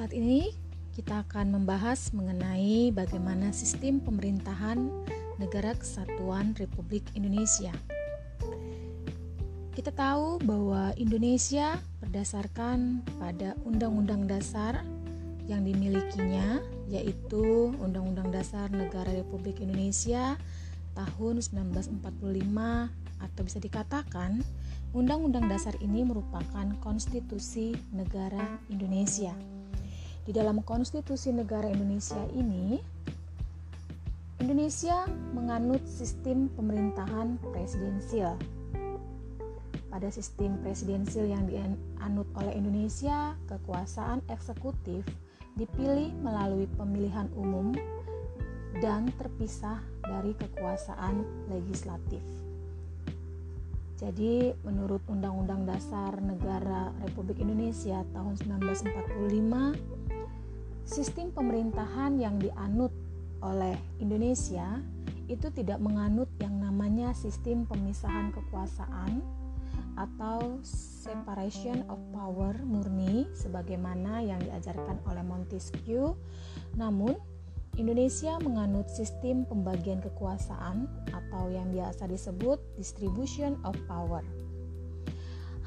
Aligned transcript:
Saat 0.00 0.16
ini 0.16 0.48
kita 0.96 1.28
akan 1.28 1.60
membahas 1.60 2.16
mengenai 2.16 2.88
bagaimana 2.88 3.52
sistem 3.52 4.00
pemerintahan 4.00 4.88
Negara 5.36 5.76
Kesatuan 5.76 6.56
Republik 6.56 7.04
Indonesia. 7.12 7.68
Kita 9.76 9.92
tahu 9.92 10.40
bahwa 10.40 10.96
Indonesia 10.96 11.76
berdasarkan 12.00 13.04
pada 13.20 13.52
Undang-Undang 13.68 14.24
Dasar 14.24 14.80
yang 15.44 15.68
dimilikinya 15.68 16.64
yaitu 16.88 17.76
Undang-Undang 17.76 18.32
Dasar 18.32 18.72
Negara 18.72 19.12
Republik 19.12 19.60
Indonesia 19.60 20.40
tahun 20.96 21.44
1945 21.44 22.00
atau 23.20 23.40
bisa 23.44 23.58
dikatakan 23.60 24.40
Undang-Undang 24.96 25.52
Dasar 25.52 25.76
ini 25.84 26.08
merupakan 26.08 26.72
konstitusi 26.80 27.76
negara 27.92 28.64
Indonesia. 28.72 29.59
Di 30.30 30.38
dalam 30.38 30.62
konstitusi 30.62 31.34
negara 31.34 31.66
Indonesia 31.66 32.22
ini, 32.38 32.78
Indonesia 34.38 35.02
menganut 35.34 35.82
sistem 35.90 36.46
pemerintahan 36.54 37.34
presidensial. 37.50 38.38
Pada 39.90 40.06
sistem 40.14 40.54
presidensial 40.62 41.26
yang 41.26 41.50
dianut 41.50 42.30
oleh 42.38 42.54
Indonesia, 42.54 43.34
kekuasaan 43.50 44.22
eksekutif 44.30 45.02
dipilih 45.58 46.14
melalui 46.22 46.70
pemilihan 46.78 47.26
umum 47.34 47.74
dan 48.78 49.10
terpisah 49.18 49.82
dari 50.06 50.30
kekuasaan 50.38 51.26
legislatif. 51.50 52.22
Jadi, 53.98 54.54
menurut 54.62 55.02
Undang-Undang 55.10 55.66
Dasar 55.74 56.22
Negara 56.22 56.94
Republik 57.02 57.42
Indonesia 57.42 58.06
tahun 58.14 58.38
1945, 58.38 59.99
sistem 60.90 61.30
pemerintahan 61.30 62.18
yang 62.18 62.42
dianut 62.42 62.90
oleh 63.46 63.78
Indonesia 64.02 64.82
itu 65.30 65.46
tidak 65.54 65.78
menganut 65.78 66.26
yang 66.42 66.58
namanya 66.58 67.14
sistem 67.14 67.62
pemisahan 67.62 68.34
kekuasaan 68.34 69.22
atau 69.94 70.58
separation 70.66 71.86
of 71.86 72.02
power 72.10 72.58
murni 72.66 73.30
sebagaimana 73.38 74.18
yang 74.18 74.42
diajarkan 74.42 74.98
oleh 75.06 75.22
Montesquieu. 75.22 76.18
Namun, 76.74 77.14
Indonesia 77.78 78.34
menganut 78.42 78.90
sistem 78.90 79.46
pembagian 79.46 80.02
kekuasaan 80.02 80.90
atau 81.14 81.54
yang 81.54 81.70
biasa 81.70 82.10
disebut 82.10 82.58
distribution 82.74 83.54
of 83.62 83.78
power. 83.86 84.26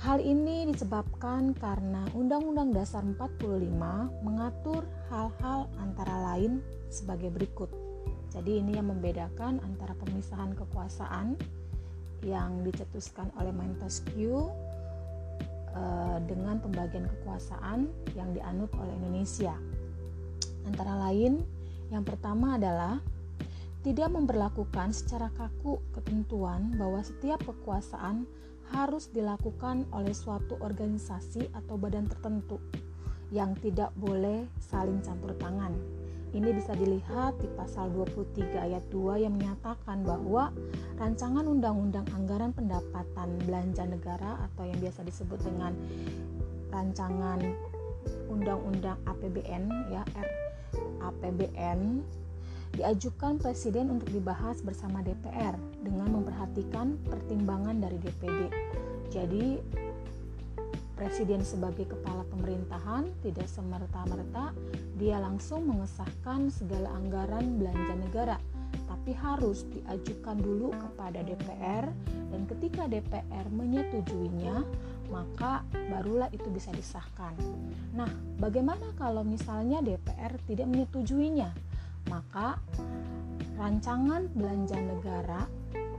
Hal 0.04 0.20
ini 0.20 0.68
disebabkan 0.68 1.56
karena 1.56 2.04
Undang-Undang 2.12 2.76
Dasar 2.76 3.08
45 3.08 3.72
mengatur 4.20 4.84
hal-hal 5.14 5.70
antara 5.78 6.34
lain 6.34 6.66
sebagai 6.90 7.30
berikut. 7.30 7.70
Jadi 8.34 8.66
ini 8.66 8.82
yang 8.82 8.90
membedakan 8.90 9.62
antara 9.62 9.94
pemisahan 10.02 10.58
kekuasaan 10.58 11.38
yang 12.26 12.66
dicetuskan 12.66 13.30
oleh 13.38 13.54
Montesquieu 13.54 14.50
eh, 15.70 16.18
dengan 16.26 16.58
pembagian 16.58 17.06
kekuasaan 17.06 17.94
yang 18.18 18.34
dianut 18.34 18.74
oleh 18.74 18.94
Indonesia. 18.98 19.54
Antara 20.66 20.98
lain 21.10 21.46
yang 21.94 22.02
pertama 22.02 22.58
adalah 22.58 22.98
tidak 23.86 24.10
memperlakukan 24.10 24.96
secara 24.96 25.30
kaku 25.38 25.78
ketentuan 25.94 26.74
bahwa 26.74 27.04
setiap 27.06 27.44
kekuasaan 27.46 28.26
harus 28.74 29.12
dilakukan 29.14 29.86
oleh 29.94 30.16
suatu 30.16 30.58
organisasi 30.64 31.52
atau 31.54 31.76
badan 31.78 32.10
tertentu 32.10 32.58
yang 33.34 33.58
tidak 33.58 33.90
boleh 33.98 34.46
saling 34.62 35.02
campur 35.02 35.34
tangan. 35.42 35.74
Ini 36.34 36.50
bisa 36.54 36.74
dilihat 36.74 37.38
di 37.42 37.50
pasal 37.58 37.94
23 37.94 38.58
ayat 38.58 38.82
2 38.90 39.22
yang 39.26 39.34
menyatakan 39.38 40.02
bahwa 40.02 40.54
rancangan 40.98 41.46
undang-undang 41.46 42.06
anggaran 42.14 42.54
pendapatan 42.54 43.38
belanja 43.46 43.86
negara 43.86 44.42
atau 44.50 44.66
yang 44.66 44.78
biasa 44.82 45.06
disebut 45.06 45.42
dengan 45.46 45.74
rancangan 46.74 47.38
undang-undang 48.30 48.98
APBN 49.06 49.70
ya 49.94 50.02
APBN 51.06 52.02
diajukan 52.74 53.38
Presiden 53.38 53.94
untuk 53.94 54.10
dibahas 54.10 54.66
bersama 54.66 55.06
DPR 55.06 55.54
dengan 55.86 56.10
memperhatikan 56.10 56.98
pertimbangan 57.06 57.78
dari 57.78 58.02
DPD. 58.02 58.50
Jadi 59.14 59.62
Presiden 60.94 61.42
sebagai 61.42 61.90
kepala 61.90 62.22
pemerintahan 62.30 63.10
tidak 63.26 63.50
semerta-merta 63.50 64.54
dia 65.02 65.18
langsung 65.18 65.66
mengesahkan 65.66 66.54
segala 66.54 66.94
anggaran 66.94 67.58
belanja 67.58 67.94
negara, 67.98 68.38
tapi 68.86 69.12
harus 69.18 69.66
diajukan 69.74 70.38
dulu 70.38 70.70
kepada 70.70 71.26
DPR 71.26 71.90
dan 72.30 72.42
ketika 72.46 72.86
DPR 72.86 73.46
menyetujuinya, 73.50 74.62
maka 75.10 75.66
barulah 75.90 76.30
itu 76.30 76.46
bisa 76.54 76.70
disahkan. 76.72 77.34
Nah, 77.98 78.10
bagaimana 78.38 78.94
kalau 78.94 79.26
misalnya 79.26 79.82
DPR 79.82 80.38
tidak 80.46 80.70
menyetujuinya? 80.70 81.50
Maka 82.08 82.62
rancangan 83.58 84.30
belanja 84.34 84.78
negara 84.78 85.46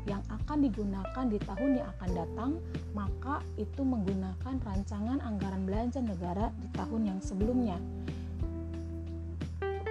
yang 0.05 0.21
akan 0.29 0.65
digunakan 0.65 1.25
di 1.29 1.39
tahun 1.41 1.81
yang 1.81 1.89
akan 1.99 2.11
datang, 2.13 2.51
maka 2.93 3.41
itu 3.57 3.81
menggunakan 3.81 4.61
rancangan 4.61 5.19
anggaran 5.25 5.65
belanja 5.65 6.01
negara 6.05 6.53
di 6.61 6.69
tahun 6.77 7.03
yang 7.15 7.19
sebelumnya. 7.25 7.79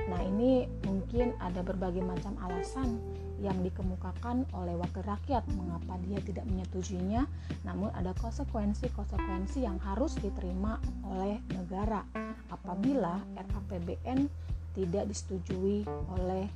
Nah, 0.03 0.22
ini 0.22 0.69
mungkin 0.85 1.34
ada 1.41 1.66
berbagai 1.66 2.06
macam 2.06 2.38
alasan 2.46 3.01
yang 3.44 3.59
dikemukakan 3.59 4.47
oleh 4.56 4.72
wakil 4.79 5.03
rakyat 5.03 5.44
mengapa 5.59 6.00
dia 6.07 6.24
tidak 6.24 6.47
menyetujuinya 6.47 7.28
namun 7.68 7.91
ada 7.91 8.16
konsekuensi-konsekuensi 8.16 9.68
yang 9.68 9.75
harus 9.84 10.16
diterima 10.16 10.80
oleh 11.03 11.44
negara 11.51 12.07
apabila 12.47 13.19
RAPBN 13.35 14.31
tidak 14.80 15.12
disetujui 15.12 15.84
oleh 16.16 16.47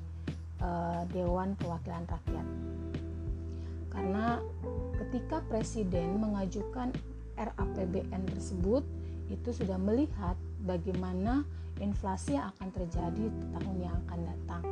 uh, 0.64 1.04
Dewan 1.12 1.60
Perwakilan 1.60 2.08
Rakyat 2.08 2.46
karena 3.98 4.38
ketika 5.02 5.42
presiden 5.50 6.22
mengajukan 6.22 6.94
RAPBN 7.34 8.30
tersebut 8.30 8.86
itu 9.34 9.50
sudah 9.50 9.82
melihat 9.82 10.38
bagaimana 10.62 11.42
inflasi 11.82 12.38
yang 12.38 12.54
akan 12.54 12.70
terjadi 12.70 13.26
di 13.26 13.44
tahun 13.58 13.78
yang 13.82 13.96
akan 14.06 14.20
datang 14.22 14.64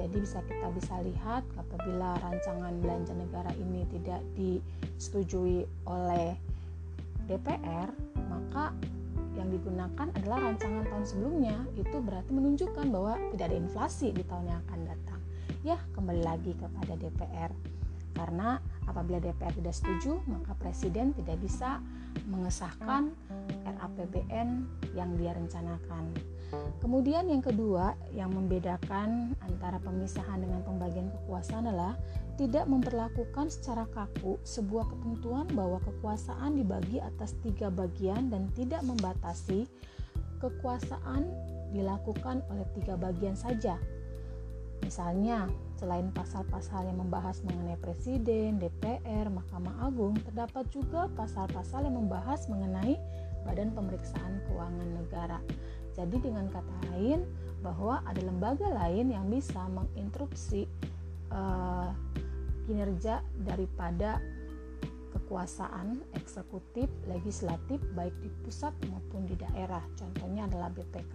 jadi 0.00 0.16
bisa 0.18 0.40
kita 0.48 0.66
bisa 0.72 0.94
lihat 1.04 1.44
apabila 1.54 2.16
rancangan 2.24 2.74
belanja 2.80 3.12
negara 3.12 3.52
ini 3.60 3.84
tidak 3.92 4.24
disetujui 4.34 5.68
oleh 5.84 6.32
DPR, 7.30 7.86
maka 8.26 8.74
yang 9.38 9.48
digunakan 9.52 10.08
adalah 10.18 10.38
rancangan 10.48 10.84
tahun 10.88 11.04
sebelumnya. 11.06 11.56
Itu 11.76 12.02
berarti 12.02 12.34
menunjukkan 12.34 12.86
bahwa 12.88 13.14
tidak 13.36 13.46
ada 13.52 13.56
inflasi 13.62 14.10
di 14.10 14.24
tahun 14.24 14.50
yang 14.50 14.60
akan 14.68 14.80
datang. 14.90 15.20
Ya, 15.62 15.78
kembali 15.94 16.22
lagi 16.24 16.52
kepada 16.58 16.98
DPR. 16.98 17.52
Karena 18.12 18.60
apabila 18.84 19.18
DPR 19.18 19.52
tidak 19.56 19.74
setuju, 19.76 20.20
maka 20.28 20.52
presiden 20.60 21.16
tidak 21.16 21.40
bisa 21.40 21.80
mengesahkan 22.28 23.12
RAPBN 23.64 24.68
yang 24.92 25.10
dia 25.16 25.32
rencanakan. 25.32 26.12
Kemudian 26.84 27.32
yang 27.32 27.40
kedua 27.40 27.96
yang 28.12 28.28
membedakan 28.36 29.32
antara 29.40 29.80
pemisahan 29.80 30.44
dengan 30.44 30.60
pembagian 30.60 31.08
kekuasaan 31.08 31.64
adalah 31.64 31.96
tidak 32.36 32.68
memperlakukan 32.68 33.48
secara 33.48 33.88
kaku 33.88 34.36
sebuah 34.44 34.84
ketentuan 34.92 35.48
bahwa 35.56 35.80
kekuasaan 35.80 36.60
dibagi 36.60 37.00
atas 37.00 37.32
tiga 37.40 37.72
bagian 37.72 38.28
dan 38.28 38.52
tidak 38.52 38.84
membatasi 38.84 39.64
kekuasaan 40.44 41.24
dilakukan 41.72 42.44
oleh 42.52 42.66
tiga 42.76 43.00
bagian 43.00 43.38
saja. 43.38 43.80
Misalnya, 44.84 45.48
selain 45.82 46.14
pasal-pasal 46.14 46.86
yang 46.86 47.02
membahas 47.02 47.42
mengenai 47.42 47.74
presiden, 47.82 48.62
DPR, 48.62 49.26
Mahkamah 49.26 49.82
Agung, 49.82 50.14
terdapat 50.22 50.70
juga 50.70 51.10
pasal-pasal 51.18 51.90
yang 51.90 51.98
membahas 51.98 52.46
mengenai 52.46 52.94
Badan 53.42 53.74
Pemeriksaan 53.74 54.46
Keuangan 54.46 54.90
Negara. 54.94 55.42
Jadi 55.98 56.22
dengan 56.22 56.46
kata 56.46 56.94
lain 56.94 57.26
bahwa 57.66 57.98
ada 58.06 58.22
lembaga 58.22 58.70
lain 58.70 59.10
yang 59.10 59.26
bisa 59.26 59.58
menginterupsi 59.74 60.70
uh, 61.34 61.90
kinerja 62.70 63.18
daripada 63.42 64.22
kekuasaan 65.18 65.98
eksekutif, 66.14 66.86
legislatif 67.10 67.82
baik 67.98 68.14
di 68.22 68.30
pusat 68.46 68.70
maupun 68.86 69.26
di 69.26 69.34
daerah. 69.34 69.82
Contohnya 69.98 70.46
adalah 70.46 70.70
BPK. 70.70 71.14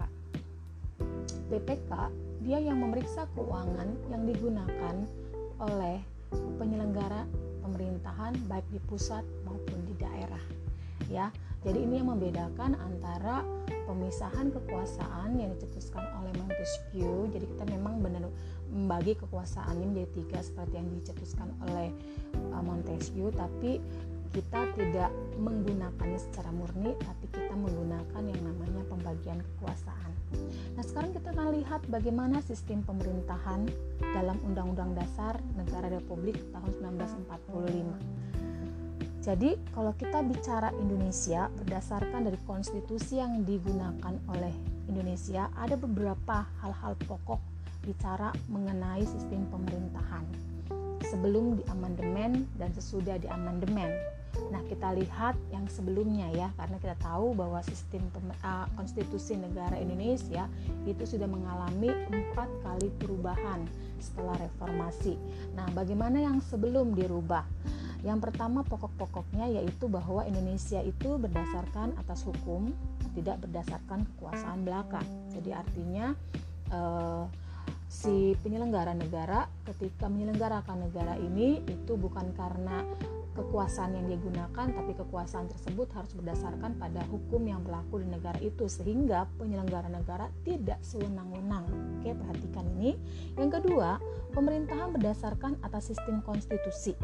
BPK 1.47 1.91
dia 2.41 2.61
yang 2.61 2.77
memeriksa 2.81 3.25
keuangan 3.33 3.89
yang 4.13 4.23
digunakan 4.29 4.95
oleh 5.57 5.97
penyelenggara 6.61 7.25
pemerintahan 7.65 8.37
baik 8.47 8.65
di 8.69 8.79
pusat 8.85 9.25
maupun 9.43 9.79
di 9.87 9.95
daerah. 9.97 10.43
Ya, 11.07 11.31
Jadi 11.65 11.83
ini 11.83 11.99
yang 11.99 12.13
membedakan 12.13 12.77
antara 12.77 13.41
pemisahan 13.89 14.53
kekuasaan 14.53 15.35
yang 15.35 15.51
dicetuskan 15.57 16.05
oleh 16.21 16.31
Montesquieu. 16.37 17.27
Jadi 17.33 17.43
kita 17.49 17.63
memang 17.67 17.97
benar 17.99 18.29
membagi 18.69 19.17
kekuasaannya 19.17 19.89
menjadi 19.89 20.09
tiga 20.21 20.39
seperti 20.43 20.73
yang 20.77 20.87
dicetuskan 21.01 21.49
oleh 21.67 21.89
uh, 22.53 22.61
Montesquieu, 22.61 23.33
tapi 23.33 23.81
kita 24.31 24.67
tidak 24.75 25.11
menggunakannya 25.39 26.19
secara 26.19 26.51
murni, 26.51 26.95
tapi 26.99 27.25
kita 27.31 27.53
menggunakan 27.55 28.23
yang 28.23 28.41
namanya 28.43 28.81
pembagian 28.89 29.39
kekuasaan. 29.41 30.11
Nah, 30.75 30.83
sekarang 30.83 31.15
kita 31.15 31.31
akan 31.33 31.55
lihat 31.57 31.81
bagaimana 31.87 32.43
sistem 32.43 32.83
pemerintahan 32.83 33.65
dalam 34.13 34.37
Undang-Undang 34.43 34.93
Dasar 34.99 35.39
Negara 35.55 35.89
Republik 35.89 36.37
tahun 36.51 36.71
1945. 37.25 38.27
Jadi, 39.27 39.59
kalau 39.75 39.91
kita 39.99 40.23
bicara 40.23 40.71
Indonesia 40.79 41.51
berdasarkan 41.59 42.31
dari 42.31 42.39
konstitusi 42.47 43.19
yang 43.19 43.43
digunakan 43.43 44.15
oleh 44.31 44.55
Indonesia, 44.87 45.51
ada 45.59 45.75
beberapa 45.75 46.47
hal-hal 46.63 46.95
pokok 47.03 47.43
bicara 47.83 48.31
mengenai 48.47 49.03
sistem 49.03 49.43
pemerintahan 49.51 50.23
sebelum 51.07 51.59
diamandemen 51.63 52.47
dan 52.59 52.71
sesudah 52.75 53.15
diamandemen. 53.19 54.16
Nah, 54.47 54.61
kita 54.69 54.95
lihat 54.95 55.35
yang 55.51 55.67
sebelumnya 55.67 56.31
ya, 56.31 56.47
karena 56.55 56.77
kita 56.79 56.95
tahu 57.01 57.35
bahwa 57.35 57.59
sistem 57.65 58.05
uh, 58.43 58.65
konstitusi 58.77 59.35
negara 59.35 59.75
Indonesia 59.75 60.47
itu 60.87 61.03
sudah 61.03 61.27
mengalami 61.27 61.91
empat 62.11 62.49
kali 62.63 62.87
perubahan 63.01 63.67
setelah 63.99 64.37
reformasi. 64.39 65.17
Nah, 65.57 65.67
bagaimana 65.73 66.21
yang 66.21 66.39
sebelum 66.39 66.93
dirubah? 66.93 67.43
Yang 68.05 68.29
pertama 68.29 68.61
pokok-pokoknya 68.61 69.49
yaitu 69.57 69.89
bahwa 69.89 70.21
Indonesia 70.23 70.79
itu 70.85 71.17
berdasarkan 71.17 71.97
atas 71.97 72.21
hukum, 72.23 72.69
tidak 73.17 73.41
berdasarkan 73.41 74.05
kekuasaan 74.13 74.61
belaka. 74.61 75.01
Jadi 75.33 75.49
artinya 75.49 76.13
eh, 76.69 77.23
si 77.89 78.37
penyelenggara 78.43 78.93
negara 78.93 79.49
ketika 79.65 80.05
menyelenggarakan 80.11 80.87
negara 80.91 81.17
ini 81.17 81.63
itu 81.65 81.97
bukan 81.97 82.29
karena 82.37 82.85
kekuasaan 83.37 83.93
yang 83.93 84.05
dia 84.09 84.19
gunakan 84.19 84.67
tapi 84.73 84.91
kekuasaan 84.97 85.45
tersebut 85.45 85.87
harus 85.93 86.11
berdasarkan 86.17 86.73
pada 86.81 87.05
hukum 87.05 87.45
yang 87.45 87.61
berlaku 87.61 88.01
di 88.01 88.09
negara 88.09 88.41
itu 88.41 88.65
sehingga 88.65 89.29
penyelenggara 89.37 89.87
negara 89.93 90.33
tidak 90.41 90.81
sewenang-wenang. 90.81 91.69
Oke, 92.01 92.17
perhatikan 92.17 92.65
ini. 92.81 92.97
Yang 93.37 93.61
kedua, 93.61 94.01
pemerintahan 94.33 94.89
berdasarkan 94.97 95.61
atas 95.61 95.93
sistem 95.93 96.25
konstitusi. 96.25 96.97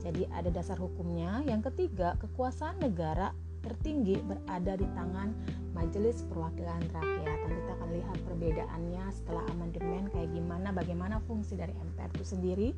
Jadi 0.00 0.24
ada 0.32 0.48
dasar 0.48 0.80
hukumnya. 0.80 1.44
Yang 1.44 1.72
ketiga, 1.72 2.16
kekuasaan 2.20 2.80
negara 2.80 3.36
tertinggi 3.64 4.20
berada 4.20 4.76
di 4.76 4.86
tangan 4.92 5.32
Majelis 5.72 6.22
Perwakilan 6.28 6.84
Rakyat. 6.92 7.38
Dan 7.44 7.52
kita 7.56 7.72
akan 7.80 7.90
lihat 7.96 8.16
perbedaannya 8.28 9.04
setelah 9.10 9.44
amandemen 9.50 10.12
kayak 10.12 10.30
gimana, 10.30 10.68
bagaimana 10.70 11.16
fungsi 11.24 11.56
dari 11.56 11.72
MPR 11.72 12.12
itu 12.14 12.24
sendiri. 12.24 12.68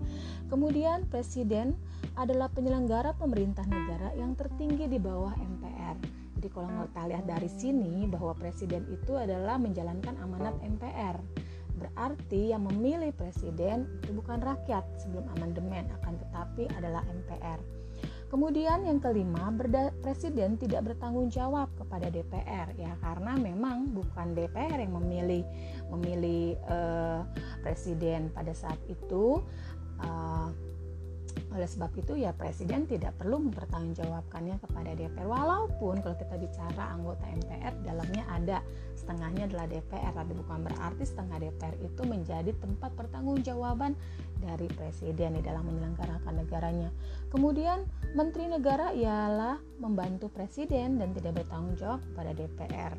Kemudian 0.47 1.05
Presiden 1.11 1.75
adalah 2.15 2.47
penyelenggara 2.49 3.13
pemerintah 3.19 3.67
negara 3.67 4.15
yang 4.15 4.39
tertinggi 4.39 4.87
di 4.87 4.97
bawah 5.03 5.35
MPR. 5.35 5.97
Jadi 6.39 6.49
kalau 6.53 6.69
kita 6.89 7.03
lihat 7.11 7.25
dari 7.27 7.51
sini 7.51 8.07
bahwa 8.07 8.33
Presiden 8.39 8.87
itu 8.89 9.19
adalah 9.19 9.59
menjalankan 9.59 10.15
amanat 10.23 10.55
MPR. 10.63 11.19
Berarti 11.77 12.57
yang 12.57 12.65
memilih 12.65 13.13
presiden 13.13 14.01
itu 14.01 14.17
bukan 14.17 14.41
rakyat 14.41 14.85
sebelum 14.97 15.29
amandemen, 15.37 15.85
akan 16.01 16.17
tetapi 16.25 16.73
adalah 16.73 17.05
MPR. 17.05 17.61
Kemudian 18.27 18.83
yang 18.83 18.99
kelima, 18.99 19.55
presiden 20.03 20.59
tidak 20.59 20.93
bertanggung 20.93 21.31
jawab 21.31 21.71
kepada 21.79 22.11
DPR 22.11 22.75
ya 22.75 22.99
karena 22.99 23.39
memang 23.39 23.95
bukan 23.95 24.35
DPR 24.35 24.83
yang 24.83 24.99
memilih 24.99 25.47
memilih 25.95 26.59
uh, 26.67 27.23
presiden 27.63 28.35
pada 28.35 28.51
saat 28.51 28.79
itu. 28.91 29.39
Uh, 30.03 30.51
oleh 31.57 31.69
sebab 31.69 31.89
itu 31.97 32.21
ya 32.21 32.37
presiden 32.37 32.85
tidak 32.85 33.17
perlu 33.17 33.41
mempertanggungjawabkannya 33.49 34.57
kepada 34.61 34.91
DPR 34.93 35.25
walaupun 35.25 36.01
kalau 36.05 36.17
kita 36.17 36.37
bicara 36.37 36.85
anggota 36.93 37.25
MPR 37.29 37.73
dalamnya 37.81 38.25
ada 38.29 38.59
setengahnya 38.93 39.49
adalah 39.49 39.67
DPR 39.69 40.13
tapi 40.13 40.33
bukan 40.37 40.59
berarti 40.69 41.05
setengah 41.09 41.37
DPR 41.41 41.77
itu 41.81 42.03
menjadi 42.05 42.51
tempat 42.61 42.91
pertanggungjawaban 42.93 43.97
dari 44.37 44.69
presiden 44.69 45.41
di 45.41 45.43
dalam 45.45 45.65
menyelenggarakan 45.65 46.35
negaranya. 46.45 46.91
Kemudian 47.37 47.85
menteri 48.17 48.49
negara 48.49 48.97
ialah 48.97 49.61
membantu 49.77 50.33
presiden 50.33 50.97
dan 50.97 51.13
tidak 51.13 51.45
bertanggung 51.45 51.77
jawab 51.77 52.01
kepada 52.01 52.33
DPR 52.33 52.97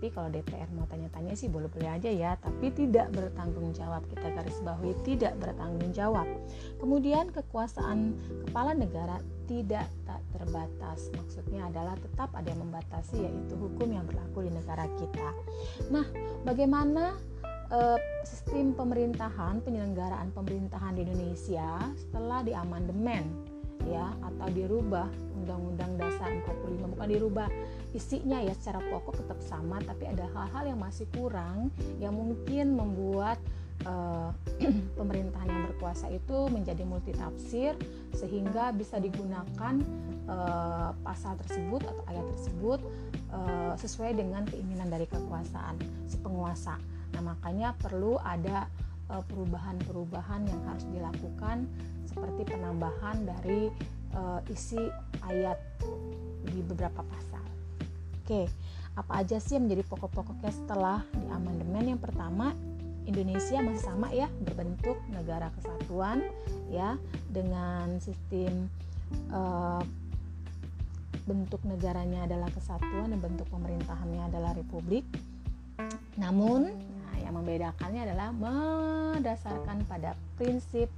tapi 0.00 0.16
kalau 0.16 0.32
DPR 0.32 0.64
mau 0.72 0.88
tanya-tanya 0.88 1.36
sih 1.36 1.52
boleh-boleh 1.52 1.92
aja 1.92 2.08
ya 2.08 2.32
tapi 2.40 2.72
tidak 2.72 3.12
bertanggung 3.12 3.76
jawab. 3.76 4.00
Kita 4.08 4.32
garis 4.32 4.56
bawahi 4.64 4.96
tidak 5.04 5.36
bertanggung 5.36 5.92
jawab. 5.92 6.24
Kemudian 6.80 7.28
kekuasaan 7.28 8.16
kepala 8.48 8.72
negara 8.72 9.20
tidak 9.44 9.92
tak 10.08 10.24
terbatas. 10.32 11.12
Maksudnya 11.12 11.68
adalah 11.68 12.00
tetap 12.00 12.32
ada 12.32 12.48
yang 12.48 12.64
membatasi 12.64 13.28
yaitu 13.28 13.60
hukum 13.60 13.92
yang 13.92 14.08
berlaku 14.08 14.48
di 14.48 14.56
negara 14.56 14.88
kita. 14.96 15.36
Nah 15.92 16.08
bagaimana 16.48 17.20
uh, 17.68 18.00
sistem 18.24 18.72
pemerintahan 18.72 19.60
penyelenggaraan 19.60 20.32
pemerintahan 20.32 20.96
di 20.96 21.04
Indonesia 21.04 21.76
setelah 22.00 22.40
diamandemen 22.40 23.49
ya 23.88 24.12
atau 24.20 24.48
dirubah 24.52 25.08
Undang-Undang 25.40 25.96
Dasar 25.96 26.28
45 26.44 26.92
bukan 26.96 27.08
dirubah 27.08 27.48
isinya 27.96 28.38
ya 28.44 28.52
secara 28.54 28.84
pokok 28.92 29.24
tetap 29.24 29.40
sama 29.40 29.80
tapi 29.82 30.06
ada 30.06 30.28
hal-hal 30.36 30.76
yang 30.76 30.80
masih 30.80 31.08
kurang 31.16 31.72
yang 31.98 32.12
mungkin 32.12 32.76
membuat 32.76 33.40
uh, 33.88 34.30
pemerintahan 34.98 35.48
yang 35.48 35.62
berkuasa 35.72 36.12
itu 36.12 36.48
menjadi 36.52 36.82
multitafsir 36.84 37.74
sehingga 38.12 38.74
bisa 38.76 39.00
digunakan 39.00 39.74
uh, 40.28 40.92
pasal 41.00 41.38
tersebut 41.40 41.80
atau 41.86 42.02
ayat 42.10 42.26
tersebut 42.36 42.80
uh, 43.32 43.74
sesuai 43.78 44.18
dengan 44.18 44.44
keinginan 44.44 44.90
dari 44.90 45.06
kekuasaan 45.08 45.78
si 46.04 46.20
penguasa. 46.20 46.76
Nah, 47.16 47.22
makanya 47.34 47.74
perlu 47.74 48.20
ada 48.22 48.70
perubahan-perubahan 49.26 50.46
yang 50.46 50.60
harus 50.70 50.86
dilakukan 50.94 51.66
seperti 52.06 52.46
penambahan 52.46 53.26
dari 53.26 53.70
uh, 54.14 54.40
isi 54.50 54.78
ayat 55.26 55.58
di 56.46 56.60
beberapa 56.66 57.02
pasal. 57.02 57.44
Oke, 58.22 58.46
apa 58.94 59.12
aja 59.22 59.42
sih 59.42 59.58
yang 59.58 59.66
menjadi 59.66 59.86
pokok-pokoknya 59.90 60.52
setelah 60.54 60.98
di 61.14 61.26
amandemen? 61.30 61.96
Yang 61.96 62.10
pertama, 62.10 62.54
Indonesia 63.06 63.58
masih 63.58 63.82
sama 63.82 64.12
ya 64.14 64.30
berbentuk 64.44 64.98
negara 65.10 65.50
kesatuan 65.58 66.22
ya 66.70 66.94
dengan 67.26 67.98
sistem 67.98 68.70
uh, 69.34 69.82
bentuk 71.26 71.62
negaranya 71.62 72.26
adalah 72.26 72.50
kesatuan 72.50 73.14
dan 73.14 73.20
bentuk 73.22 73.46
pemerintahannya 73.50 74.30
adalah 74.30 74.54
republik. 74.54 75.06
Namun, 76.18 76.74
yang 77.30 77.46
membedakannya 77.46 78.10
adalah 78.10 78.34
mendasarkan 78.34 79.86
pada 79.86 80.18
prinsip 80.34 80.90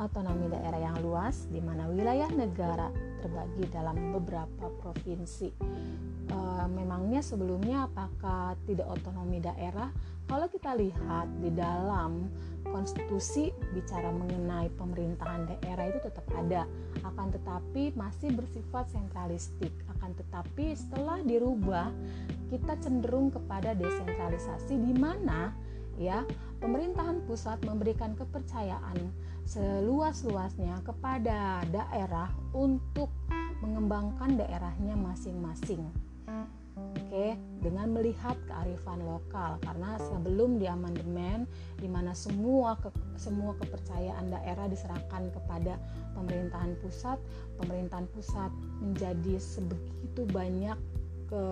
otonomi 0.00 0.48
daerah 0.48 0.88
yang 0.88 0.96
luas 1.04 1.44
di 1.52 1.60
mana 1.60 1.84
wilayah 1.92 2.32
negara 2.32 2.88
terbagi 3.20 3.68
dalam 3.68 4.16
beberapa 4.16 4.72
provinsi. 4.80 5.52
E, 6.32 6.38
memangnya 6.72 7.20
sebelumnya 7.20 7.84
apakah 7.84 8.56
tidak 8.64 8.88
otonomi 8.88 9.44
daerah? 9.44 9.92
Kalau 10.24 10.48
kita 10.48 10.72
lihat 10.72 11.28
di 11.44 11.52
dalam 11.52 12.32
konstitusi 12.64 13.52
bicara 13.76 14.08
mengenai 14.08 14.72
pemerintahan 14.80 15.44
daerah 15.44 15.92
itu 15.92 16.00
tetap 16.00 16.24
ada, 16.32 16.64
akan 17.04 17.28
tetapi 17.36 17.92
masih 17.92 18.32
bersifat 18.32 18.88
sentralistik. 18.88 19.74
Akan 19.98 20.16
tetapi 20.16 20.72
setelah 20.72 21.20
dirubah, 21.20 21.92
kita 22.48 22.80
cenderung 22.80 23.28
kepada 23.28 23.76
desentralisasi 23.76 24.80
di 24.80 24.94
mana 24.96 25.52
ya 26.00 26.24
pemerintahan 26.64 27.20
pusat 27.28 27.60
memberikan 27.68 28.16
kepercayaan 28.16 28.96
seluas-luasnya 29.44 30.80
kepada 30.86 31.60
daerah 31.68 32.30
untuk 32.56 33.12
mengembangkan 33.60 34.40
daerahnya 34.40 34.96
masing-masing. 34.96 35.82
Oke, 36.92 37.36
dengan 37.64 37.88
melihat 37.92 38.36
kearifan 38.44 39.00
lokal 39.04 39.56
karena 39.64 39.96
sebelum 39.96 40.60
di 40.60 40.68
amandemen 40.68 41.48
di 41.80 41.88
mana 41.88 42.12
semua 42.12 42.76
ke, 42.76 42.92
semua 43.16 43.56
kepercayaan 43.56 44.28
daerah 44.28 44.68
diserahkan 44.68 45.32
kepada 45.32 45.80
pemerintahan 46.12 46.76
pusat, 46.84 47.16
pemerintahan 47.60 48.04
pusat 48.12 48.52
menjadi 48.80 49.40
sebegitu 49.40 50.28
banyak 50.28 50.76
ke 51.32 51.44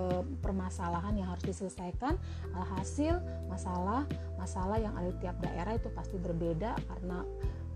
permasalahan 0.45 1.17
yang 1.17 1.33
harus 1.33 1.41
diselesaikan 1.49 2.21
alhasil 2.53 3.17
masalah 3.49 4.05
masalah 4.37 4.77
yang 4.77 4.93
ada 4.93 5.09
di 5.09 5.17
tiap 5.25 5.41
daerah 5.41 5.73
itu 5.73 5.89
pasti 5.97 6.21
berbeda 6.21 6.77
karena 6.85 7.25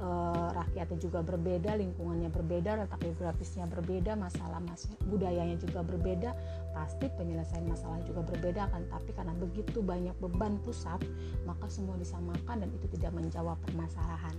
uh, 0.00 0.50
rakyatnya 0.54 0.98
juga 0.98 1.20
berbeda, 1.22 1.78
lingkungannya 1.78 2.30
berbeda, 2.30 2.80
letak 2.80 3.00
geografisnya 3.02 3.68
berbeda, 3.70 4.18
masalah 4.18 4.58
mas 4.64 4.90
budayanya 5.06 5.58
juga 5.60 5.84
berbeda, 5.86 6.34
pasti 6.74 7.06
penyelesaian 7.14 7.66
masalah 7.68 8.00
juga 8.02 8.26
berbeda 8.26 8.66
kan. 8.70 8.82
Tapi 8.90 9.10
karena 9.14 9.34
begitu 9.38 9.78
banyak 9.84 10.14
beban 10.18 10.58
pusat, 10.62 10.98
maka 11.46 11.66
semua 11.70 11.94
disamakan 12.00 12.66
dan 12.66 12.70
itu 12.74 12.86
tidak 12.98 13.14
menjawab 13.14 13.58
permasalahan. 13.70 14.34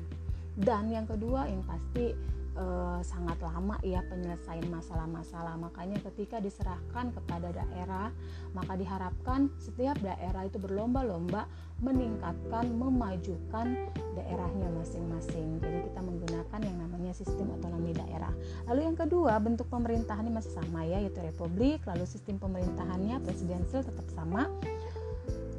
Dan 0.55 0.87
yang 0.87 1.03
kedua 1.03 1.51
yang 1.51 1.63
pasti 1.67 2.15
eh, 2.55 2.99
sangat 3.03 3.37
lama 3.43 3.75
ya 3.83 4.01
penyelesaian 4.07 4.67
masalah-masalah. 4.71 5.59
Makanya 5.59 5.99
ketika 6.11 6.39
diserahkan 6.39 7.11
kepada 7.11 7.51
daerah, 7.51 8.09
maka 8.55 8.73
diharapkan 8.79 9.51
setiap 9.59 9.99
daerah 9.99 10.47
itu 10.47 10.57
berlomba-lomba 10.57 11.45
meningkatkan, 11.83 12.71
memajukan 12.71 13.91
daerahnya 14.15 14.71
masing-masing. 14.79 15.59
Jadi 15.59 15.91
kita 15.91 15.99
menggunakan 15.99 16.59
yang 16.63 16.77
namanya 16.79 17.11
sistem 17.11 17.51
otonomi 17.51 17.91
daerah. 17.91 18.31
Lalu 18.71 18.87
yang 18.87 18.97
kedua, 18.97 19.35
bentuk 19.43 19.67
pemerintahannya 19.67 20.31
masih 20.31 20.55
sama 20.55 20.87
ya, 20.87 21.03
yaitu 21.03 21.19
republik. 21.19 21.83
Lalu 21.83 22.07
sistem 22.07 22.39
pemerintahannya 22.39 23.19
presidensial 23.27 23.83
tetap 23.83 24.07
sama 24.15 24.47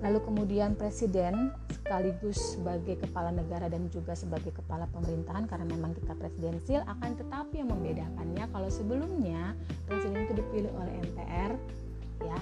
Lalu 0.05 0.19
kemudian 0.29 0.77
presiden 0.77 1.55
sekaligus 1.73 2.59
sebagai 2.59 3.01
kepala 3.01 3.33
negara 3.33 3.71
dan 3.71 3.89
juga 3.89 4.13
sebagai 4.13 4.53
kepala 4.53 4.91
pemerintahan 4.93 5.49
karena 5.49 5.67
memang 5.71 5.95
kita 5.97 6.13
presidensil 6.19 6.83
akan 6.85 7.17
tetapi 7.17 7.63
yang 7.63 7.71
membedakannya 7.71 8.45
kalau 8.51 8.69
sebelumnya 8.69 9.55
presiden 9.87 10.27
itu 10.27 10.35
dipilih 10.37 10.73
oleh 10.77 10.93
MPR 11.01 11.53
ya 12.27 12.39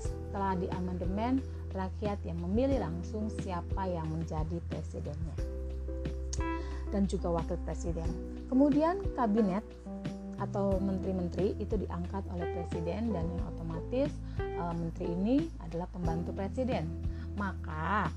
setelah 0.00 0.56
di 0.56 0.66
amandemen 0.72 1.44
rakyat 1.76 2.18
yang 2.24 2.38
memilih 2.40 2.80
langsung 2.80 3.28
siapa 3.44 3.84
yang 3.86 4.08
menjadi 4.08 4.58
presidennya 4.72 5.36
dan 6.88 7.04
juga 7.04 7.28
wakil 7.28 7.60
presiden. 7.68 8.08
Kemudian 8.48 9.04
kabinet 9.12 9.60
atau 10.38 10.78
menteri-menteri 10.78 11.58
itu 11.58 11.74
diangkat 11.76 12.24
oleh 12.32 12.46
presiden 12.54 13.10
dan 13.12 13.26
yang 13.26 13.44
otomatis 13.52 14.10
e, 14.58 14.62
menteri 14.74 15.06
ini 15.06 15.36
adalah 15.62 15.86
pembantu 15.88 16.34
presiden. 16.34 16.90
Maka 17.38 18.10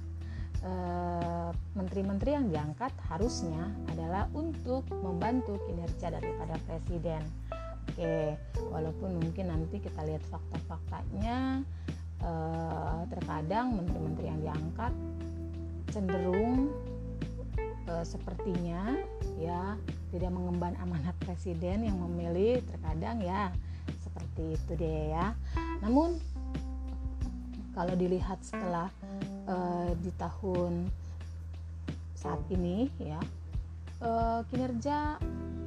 menteri-menteri 1.74 2.38
yang 2.38 2.54
diangkat 2.54 2.94
harusnya 3.10 3.74
adalah 3.90 4.30
untuk 4.38 4.86
membantu 4.94 5.58
kinerja 5.66 6.14
daripada 6.14 6.54
presiden. 6.70 7.26
Oke, 7.90 8.38
walaupun 8.70 9.18
mungkin 9.18 9.50
nanti 9.50 9.82
kita 9.82 10.06
lihat 10.06 10.22
fakta-faktanya 10.30 11.66
e, 12.22 12.32
terkadang 13.12 13.76
menteri-menteri 13.76 14.26
yang 14.30 14.42
diangkat 14.46 14.94
cenderung 15.92 16.72
e, 17.90 17.94
sepertinya 18.06 18.96
ya 19.42 19.76
tidak 20.14 20.32
mengemban 20.32 20.78
amanat 20.80 21.16
presiden 21.26 21.84
yang 21.84 21.98
memilih 22.00 22.62
terkadang 22.70 23.20
ya 23.20 23.52
seperti 24.00 24.56
itu 24.56 24.72
deh 24.78 25.12
ya 25.12 25.34
namun 25.82 26.16
kalau 27.74 27.94
dilihat 27.96 28.40
setelah 28.44 28.88
uh, 29.48 29.92
di 30.00 30.12
tahun 30.20 30.88
saat 32.16 32.42
ini 32.54 32.92
ya 33.02 33.20
uh, 34.06 34.46
kinerja 34.52 35.18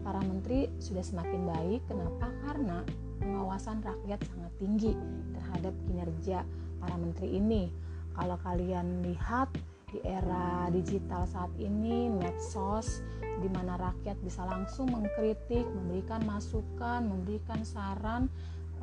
para 0.05 0.21
menteri 0.23 0.69
sudah 0.79 1.03
semakin 1.03 1.43
baik 1.49 1.81
kenapa 1.89 2.29
karena 2.47 2.79
pengawasan 3.19 3.81
rakyat 3.81 4.21
sangat 4.29 4.53
tinggi 4.61 4.93
terhadap 5.35 5.75
kinerja 5.89 6.39
para 6.79 6.95
menteri 7.01 7.41
ini 7.41 7.73
kalau 8.15 8.39
kalian 8.45 9.03
lihat 9.03 9.51
di 9.95 10.03
era 10.03 10.67
digital 10.75 11.23
saat 11.27 11.51
ini 11.59 12.11
medsos 12.11 13.03
di 13.43 13.49
mana 13.51 13.79
rakyat 13.79 14.19
bisa 14.23 14.47
langsung 14.47 14.91
mengkritik, 14.95 15.67
memberikan 15.67 16.23
masukan, 16.23 17.03
memberikan 17.03 17.63
saran, 17.67 18.31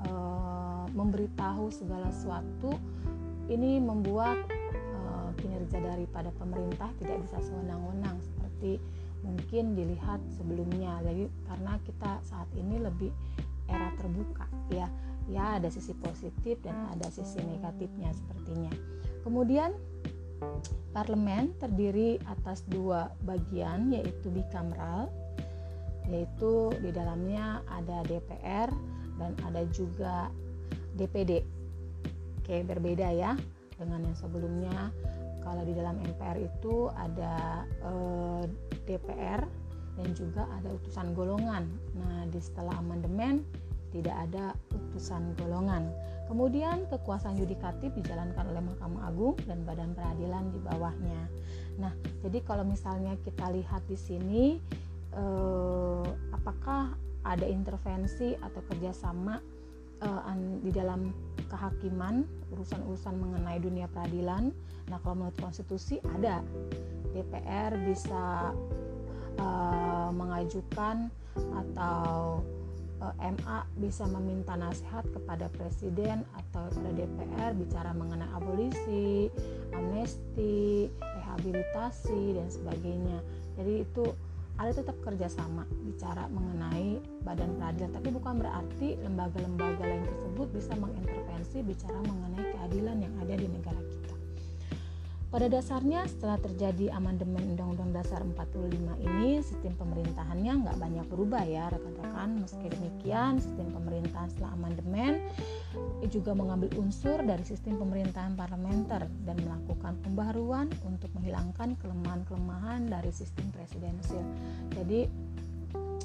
e, 0.04 0.12
memberitahu 0.92 1.72
segala 1.72 2.12
sesuatu. 2.12 2.76
Ini 3.52 3.84
membuat 3.84 4.48
e, 4.48 4.80
kinerja 5.44 5.84
daripada 5.84 6.32
pemerintah 6.40 6.88
tidak 7.04 7.20
bisa 7.28 7.44
sewenang-wenang 7.44 8.16
seperti 8.24 8.80
mungkin 9.28 9.76
dilihat 9.76 10.24
sebelumnya. 10.32 11.04
Jadi 11.04 11.28
karena 11.52 11.76
kita 11.84 12.12
saat 12.24 12.48
ini 12.56 12.80
lebih 12.80 13.12
era 13.68 13.92
terbuka 14.00 14.48
ya. 14.72 14.88
Ya 15.30 15.60
ada 15.60 15.68
sisi 15.68 15.92
positif 16.00 16.64
dan 16.64 16.76
ada 16.96 17.12
sisi 17.12 17.44
negatifnya 17.44 18.10
sepertinya. 18.16 18.72
Kemudian 19.22 19.76
Parlemen 20.92 21.56
terdiri 21.62 22.20
atas 22.28 22.66
dua 22.68 23.14
bagian 23.24 23.94
yaitu 23.94 24.28
bicameral 24.34 25.08
yaitu 26.10 26.74
di 26.84 26.90
dalamnya 26.92 27.64
ada 27.70 28.04
DPR 28.04 28.68
dan 29.22 29.32
ada 29.46 29.64
juga 29.72 30.28
DPD. 30.98 31.61
Oke, 32.42 32.66
berbeda 32.66 33.14
ya 33.14 33.38
dengan 33.78 34.02
yang 34.02 34.18
sebelumnya. 34.18 34.90
Kalau 35.46 35.62
di 35.62 35.78
dalam 35.78 36.02
MPR 36.02 36.42
itu 36.42 36.90
ada 36.94 37.66
eh, 37.66 38.44
DPR 38.90 39.42
dan 40.02 40.10
juga 40.18 40.50
ada 40.58 40.74
utusan 40.74 41.14
golongan. 41.14 41.70
Nah, 41.98 42.26
di 42.34 42.42
setelah 42.42 42.82
amandemen 42.82 43.46
tidak 43.94 44.16
ada 44.26 44.58
utusan 44.74 45.38
golongan. 45.38 45.94
Kemudian 46.26 46.88
kekuasaan 46.88 47.38
yudikatif 47.38 47.92
dijalankan 47.94 48.50
oleh 48.50 48.64
Mahkamah 48.64 49.12
Agung 49.12 49.36
dan 49.46 49.68
Badan 49.68 49.94
Peradilan 49.94 50.50
di 50.50 50.60
bawahnya. 50.64 51.22
Nah, 51.78 51.94
jadi 52.26 52.40
kalau 52.42 52.66
misalnya 52.66 53.20
kita 53.22 53.54
lihat 53.54 53.86
di 53.86 54.00
sini, 54.00 54.58
eh, 55.14 56.08
apakah 56.34 56.96
ada 57.22 57.46
intervensi 57.46 58.34
atau 58.34 58.66
kerjasama 58.66 59.38
eh, 60.02 60.22
di 60.62 60.72
dalam 60.74 61.14
kehakiman 61.48 62.26
urusan-urusan 62.52 63.16
mengenai 63.18 63.62
dunia 63.62 63.88
peradilan? 63.90 64.52
Nah, 64.90 64.98
kalau 65.02 65.26
menurut 65.26 65.38
konstitusi 65.40 66.02
ada. 66.18 66.44
DPR 67.12 67.76
bisa 67.84 68.56
eh, 69.36 70.10
mengajukan 70.16 71.12
atau 71.36 72.40
Eh, 73.02 73.34
MA 73.34 73.66
bisa 73.82 74.06
meminta 74.06 74.54
nasihat 74.54 75.02
kepada 75.10 75.50
presiden 75.58 76.22
atau 76.38 76.70
kepada 76.70 76.94
DPR 76.94 77.52
bicara 77.58 77.98
mengenai 77.98 78.30
abolisi, 78.30 79.26
amnesti, 79.74 80.86
rehabilitasi 81.02 82.38
dan 82.38 82.48
sebagainya. 82.54 83.26
Jadi 83.58 83.74
itu 83.82 84.06
ada 84.58 84.72
tetap 84.72 84.98
kerjasama 85.04 85.68
bicara 85.84 86.28
mengenai 86.32 87.00
badan 87.24 87.56
peradilan, 87.60 87.92
tapi 87.92 88.10
bukan 88.12 88.34
berarti 88.40 89.00
lembaga-lembaga 89.04 89.84
lain 89.84 90.04
tersebut 90.08 90.48
bisa 90.56 90.74
mengintervensi 90.80 91.58
bicara 91.64 92.00
mengenai 92.08 92.46
keadilan 92.56 92.98
yang 93.04 93.14
ada 93.20 93.36
di 93.36 93.48
negara. 93.48 93.91
Pada 95.32 95.48
dasarnya 95.48 96.04
setelah 96.12 96.36
terjadi 96.44 96.92
amandemen 96.92 97.56
Undang-Undang 97.56 97.96
Dasar 97.96 98.20
45 98.20 99.00
ini 99.00 99.40
sistem 99.40 99.72
pemerintahannya 99.80 100.68
nggak 100.68 100.76
banyak 100.76 101.06
berubah 101.08 101.48
ya 101.48 101.72
rekan-rekan. 101.72 102.44
Meski 102.44 102.68
demikian 102.68 103.40
sistem 103.40 103.72
pemerintahan 103.72 104.28
setelah 104.28 104.52
amandemen 104.60 105.24
juga 106.12 106.36
mengambil 106.36 106.68
unsur 106.76 107.24
dari 107.24 107.48
sistem 107.48 107.80
pemerintahan 107.80 108.36
parlementer 108.36 109.08
dan 109.24 109.40
melakukan 109.40 109.96
pembaharuan 110.04 110.68
untuk 110.84 111.08
menghilangkan 111.16 111.80
kelemahan-kelemahan 111.80 112.92
dari 112.92 113.16
sistem 113.16 113.48
presidensial. 113.56 114.28
Jadi 114.76 115.08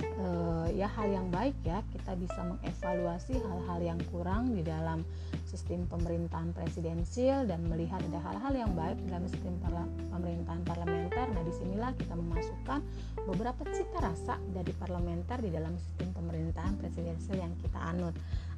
uh, 0.02 0.68
ya 0.72 0.88
hal 0.92 1.08
yang 1.08 1.28
baik 1.32 1.56
ya 1.64 1.80
kita 1.92 2.12
bisa 2.18 2.40
mengevaluasi 2.44 3.38
hal-hal 3.40 3.80
yang 3.80 4.00
kurang 4.12 4.52
di 4.52 4.60
dalam 4.60 5.04
sistem 5.46 5.86
pemerintahan 5.86 6.52
presidensial 6.52 7.46
dan 7.46 7.64
melihat 7.70 8.02
ada 8.12 8.18
hal-hal 8.20 8.52
yang 8.66 8.72
baik 8.74 8.98
dalam 9.06 9.24
sistem 9.30 9.56
parla 9.62 9.86
pemerintahan 10.12 10.62
parlementer. 10.66 11.26
Nah, 11.32 11.42
di 11.46 11.52
sinilah 11.54 11.90
kita 11.96 12.14
memasukkan 12.18 12.80
beberapa 13.24 13.62
cita 13.70 13.98
rasa 14.02 14.34
dari 14.52 14.74
parlementer 14.76 15.38
di 15.40 15.50
dalam 15.54 15.72
sistem 15.78 16.12
pemerintahan 16.12 16.74
presidensial 16.76 17.38
yang 17.40 17.54
kita 17.62 17.78
anut. 17.78 18.12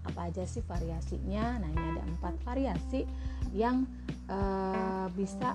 Apa 0.08 0.32
aja 0.32 0.42
sih 0.48 0.64
variasinya? 0.64 1.60
Nah, 1.60 1.68
ini 1.70 1.86
ada 1.98 2.02
empat 2.08 2.34
variasi 2.42 3.04
yang 3.52 3.84
uh, 4.32 5.06
bisa 5.12 5.54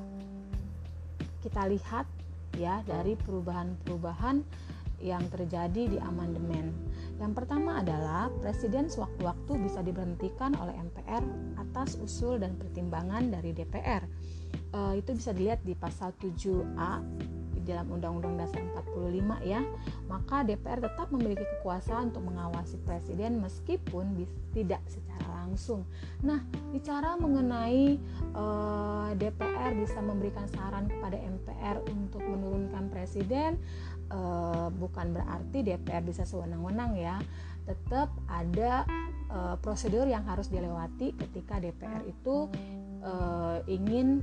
kita 1.43 1.67
lihat 1.67 2.07
ya 2.55 2.85
dari 2.85 3.17
perubahan-perubahan 3.17 4.45
yang 5.03 5.27
terjadi 5.27 5.91
di 5.91 5.99
amandemen. 5.99 6.71
Yang 7.19 7.43
pertama 7.43 7.83
adalah 7.83 8.31
presiden 8.39 8.87
sewaktu-waktu 8.87 9.59
bisa 9.61 9.83
diberhentikan 9.83 10.55
oleh 10.57 10.73
MPR 10.79 11.23
atas 11.59 11.99
usul 11.99 12.39
dan 12.39 12.55
pertimbangan 12.55 13.29
dari 13.29 13.51
DPR. 13.51 14.07
E, 14.73 14.79
eh, 14.79 14.93
itu 15.03 15.11
bisa 15.13 15.35
dilihat 15.35 15.61
di 15.61 15.75
pasal 15.75 16.15
7A 16.17 17.03
di 17.53 17.61
dalam 17.71 17.87
Undang-Undang 17.95 18.43
Dasar 18.43 18.63
45 18.87 19.39
ya. 19.45 19.61
Maka 20.09 20.43
DPR 20.43 20.83
tetap 20.83 21.07
memiliki 21.13 21.45
kekuasaan 21.59 22.11
untuk 22.11 22.27
mengawasi 22.27 22.81
presiden 22.83 23.39
meskipun 23.39 24.25
tidak 24.51 24.81
secara 24.89 25.43
langsung. 25.45 25.85
Nah, 26.25 26.41
bicara 26.73 27.13
mengenai 27.19 28.01
e, 28.33 28.43
eh, 28.43 29.09
DPR 29.19 29.77
bisa 29.77 30.01
memberikan 30.01 30.49
saran 30.49 30.89
kepada 30.89 31.15
MPR 31.15 31.77
untuk 31.93 32.25
menurunkan 32.25 32.89
presiden 32.89 33.61
uh, 34.13 34.69
bukan 34.69 35.11
berarti 35.11 35.65
DPR 35.65 36.05
bisa 36.05 36.23
sewenang-wenang 36.23 36.93
ya. 36.95 37.17
Tetap 37.65 38.13
ada 38.29 38.85
uh, 39.33 39.55
prosedur 39.59 40.05
yang 40.05 40.23
harus 40.29 40.47
dilewati 40.53 41.17
ketika 41.17 41.57
DPR 41.57 42.05
itu 42.05 42.47
uh, 43.01 43.59
ingin 43.65 44.21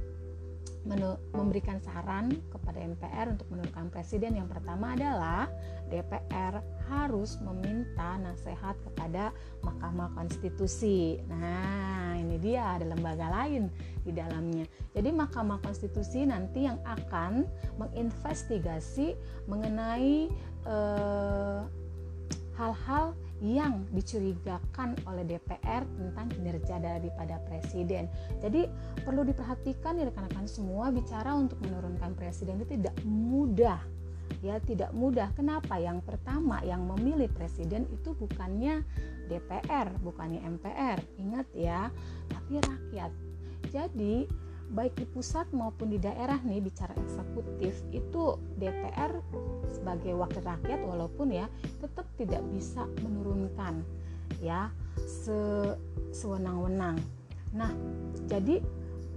memberikan 1.36 1.76
saran 1.84 2.32
kepada 2.48 2.80
MPR 2.80 3.36
untuk 3.36 3.46
menurunkan 3.52 3.92
presiden 3.92 4.36
yang 4.36 4.48
pertama 4.48 4.96
adalah 4.96 5.44
DPR 5.92 6.62
harus 6.88 7.36
meminta 7.44 8.16
nasihat 8.16 8.78
kepada 8.80 9.34
Mahkamah 9.60 10.14
Konstitusi. 10.16 11.20
Nah, 11.28 12.16
ini 12.16 12.40
dia 12.40 12.78
ada 12.78 12.86
lembaga 12.88 13.28
lain 13.28 13.68
di 14.02 14.10
dalamnya. 14.14 14.64
Jadi 14.96 15.10
Mahkamah 15.12 15.60
Konstitusi 15.60 16.24
nanti 16.24 16.64
yang 16.64 16.80
akan 16.86 17.44
menginvestigasi 17.76 19.14
mengenai 19.46 20.30
eh, 20.66 21.60
hal-hal 22.56 23.12
eh, 23.12 23.29
yang 23.40 23.88
dicurigakan 23.97 25.00
oleh 25.09 25.25
DPR 25.25 25.82
tentang 25.97 26.28
kinerja 26.28 26.76
daripada 26.76 27.40
presiden. 27.49 28.06
Jadi 28.38 28.68
perlu 29.00 29.25
diperhatikan 29.25 29.97
ya 29.97 30.09
rekan-rekan 30.12 30.44
semua 30.44 30.92
bicara 30.92 31.32
untuk 31.32 31.56
menurunkan 31.64 32.12
presiden 32.14 32.61
itu 32.61 32.76
tidak 32.76 32.94
mudah. 33.09 33.80
Ya, 34.40 34.56
tidak 34.62 34.94
mudah. 34.97 35.28
Kenapa? 35.37 35.76
Yang 35.76 36.06
pertama, 36.06 36.62
yang 36.64 36.87
memilih 36.87 37.28
presiden 37.35 37.85
itu 37.90 38.14
bukannya 38.14 38.87
DPR, 39.28 39.90
bukannya 40.00 40.40
MPR. 40.47 41.02
Ingat 41.18 41.47
ya, 41.52 41.92
tapi 42.30 42.62
rakyat. 42.62 43.12
Jadi 43.68 44.25
baik 44.70 44.94
di 44.94 45.06
pusat 45.06 45.50
maupun 45.50 45.90
di 45.90 45.98
daerah 45.98 46.38
nih 46.46 46.62
bicara 46.62 46.94
eksekutif 46.94 47.82
itu 47.90 48.38
DPR 48.58 49.18
sebagai 49.66 50.14
wakil 50.14 50.42
rakyat 50.46 50.80
walaupun 50.86 51.34
ya 51.34 51.46
tetap 51.82 52.06
tidak 52.14 52.42
bisa 52.54 52.86
menurunkan 53.02 53.82
ya 54.38 54.70
se 55.04 55.74
sewenang-wenang. 56.14 56.98
Nah, 57.50 57.74
jadi 58.30 58.62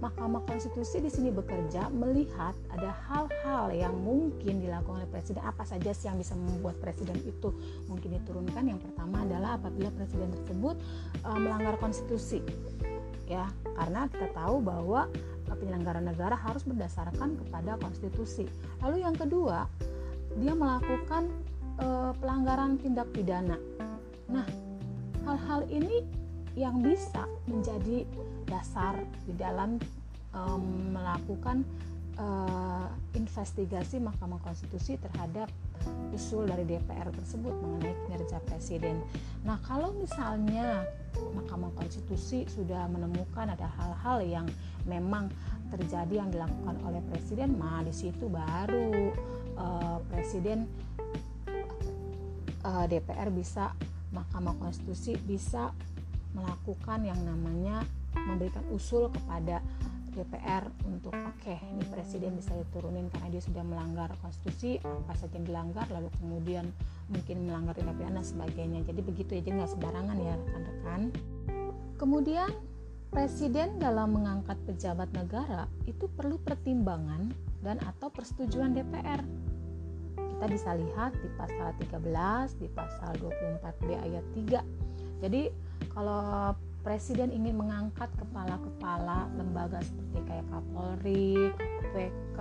Mahkamah 0.02 0.44
Konstitusi 0.44 1.00
di 1.00 1.08
sini 1.08 1.30
bekerja 1.32 1.88
melihat 1.88 2.52
ada 2.74 2.92
hal-hal 3.08 3.72
yang 3.72 3.94
mungkin 4.04 4.60
dilakukan 4.60 5.00
oleh 5.00 5.08
presiden 5.08 5.40
apa 5.40 5.64
saja 5.64 5.96
sih 5.96 6.10
yang 6.10 6.20
bisa 6.20 6.36
membuat 6.36 6.76
presiden 6.82 7.16
itu 7.24 7.54
mungkin 7.88 8.18
diturunkan. 8.20 8.68
Yang 8.68 8.90
pertama 8.90 9.24
adalah 9.24 9.56
apabila 9.56 9.88
presiden 9.96 10.28
tersebut 10.34 10.76
e, 11.24 11.30
melanggar 11.40 11.80
konstitusi. 11.80 12.44
Ya, 13.24 13.48
karena 13.78 14.04
kita 14.12 14.28
tahu 14.36 14.60
bahwa 14.60 15.08
penyelenggara 15.52 16.00
negara 16.00 16.32
harus 16.32 16.64
berdasarkan 16.64 17.36
kepada 17.44 17.76
konstitusi. 17.76 18.48
Lalu 18.80 19.04
yang 19.04 19.12
kedua, 19.12 19.68
dia 20.40 20.56
melakukan 20.56 21.28
e, 21.76 21.86
pelanggaran 22.16 22.80
tindak 22.80 23.12
pidana. 23.12 23.60
Nah, 24.32 24.46
hal-hal 25.28 25.68
ini 25.68 26.00
yang 26.56 26.80
bisa 26.80 27.28
menjadi 27.44 28.08
dasar 28.48 28.96
di 29.28 29.36
dalam 29.36 29.76
e, 30.32 30.40
melakukan 30.96 31.62
e, 32.14 32.26
investigasi 33.14 34.02
Mahkamah 34.02 34.40
Konstitusi 34.42 34.98
terhadap 34.98 35.50
usul 36.14 36.48
dari 36.48 36.64
DPR 36.64 37.10
tersebut 37.12 37.52
mengenai 37.60 37.94
kinerja 38.06 38.38
presiden. 38.46 39.02
Nah, 39.44 39.60
kalau 39.66 39.92
misalnya 39.94 40.86
Mahkamah 41.14 41.74
Konstitusi 41.76 42.46
sudah 42.48 42.88
menemukan 42.88 43.52
ada 43.52 43.68
hal-hal 43.78 44.18
yang 44.24 44.46
memang 44.88 45.30
terjadi 45.70 46.24
yang 46.24 46.30
dilakukan 46.30 46.78
oleh 46.86 47.02
presiden, 47.10 47.58
mah 47.58 47.82
di 47.82 47.94
situ 47.94 48.30
baru 48.30 49.10
uh, 49.58 49.98
presiden 50.10 50.70
uh, 52.64 52.84
eh, 52.84 52.86
DPR 52.88 53.28
bisa 53.34 53.74
Mahkamah 54.14 54.54
Konstitusi 54.62 55.18
bisa 55.18 55.74
melakukan 56.34 57.02
yang 57.06 57.18
namanya 57.22 57.82
memberikan 58.14 58.62
usul 58.70 59.10
kepada 59.10 59.58
DPR 60.14 60.64
untuk 60.86 61.10
oke 61.10 61.42
okay, 61.42 61.58
ini 61.74 61.82
presiden 61.90 62.38
bisa 62.38 62.54
diturunin 62.54 63.10
karena 63.10 63.28
dia 63.34 63.42
sudah 63.42 63.66
melanggar 63.66 64.14
konstitusi 64.22 64.78
apa 64.82 65.12
saja 65.18 65.34
yang 65.36 65.46
dilanggar 65.50 65.86
lalu 65.90 66.08
kemudian 66.22 66.70
mungkin 67.10 67.50
melanggar 67.50 67.74
tindak 67.74 67.98
pidana 67.98 68.22
sebagainya. 68.22 68.80
Jadi 68.86 69.00
begitu 69.02 69.30
ya 69.34 69.40
jadi 69.42 69.54
nggak 69.60 69.72
sembarangan 69.74 70.16
ya 70.16 70.34
rekan-rekan. 70.38 71.00
Kemudian 71.98 72.50
presiden 73.14 73.78
dalam 73.78 74.14
mengangkat 74.18 74.58
pejabat 74.66 75.10
negara 75.14 75.70
itu 75.86 76.10
perlu 76.18 76.38
pertimbangan 76.42 77.30
dan 77.62 77.78
atau 77.86 78.10
persetujuan 78.10 78.74
DPR 78.74 79.22
kita 80.44 80.50
bisa 80.50 80.70
lihat 80.74 81.14
di 81.22 81.28
pasal 81.38 81.70
13 81.78 82.58
di 82.58 82.68
pasal 82.74 83.14
24B 83.22 83.88
ayat 84.02 84.24
3 84.34 85.22
jadi 85.22 85.48
kalau 85.94 86.52
presiden 86.84 87.32
ingin 87.32 87.56
mengangkat 87.56 88.12
kepala-kepala 88.20 89.32
lembaga 89.40 89.80
seperti 89.80 90.20
kayak 90.28 90.46
Kapolri, 90.52 91.48
KPK, 91.56 92.38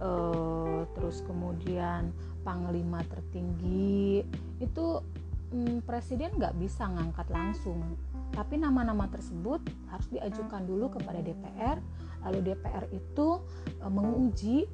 eh, 0.00 0.78
terus 0.96 1.20
kemudian 1.28 2.16
panglima 2.40 3.04
tertinggi. 3.04 4.24
Itu 4.56 5.04
hmm, 5.52 5.84
presiden 5.84 6.40
nggak 6.40 6.56
bisa 6.56 6.88
ngangkat 6.88 7.28
langsung. 7.28 7.84
Tapi 8.32 8.56
nama-nama 8.56 9.04
tersebut 9.12 9.60
harus 9.92 10.08
diajukan 10.08 10.64
dulu 10.64 10.96
kepada 10.96 11.20
DPR 11.20 11.78
lalu 12.24 12.50
DPR 12.50 12.88
itu 12.90 13.44
eh, 13.84 13.92
menguji 13.92 14.64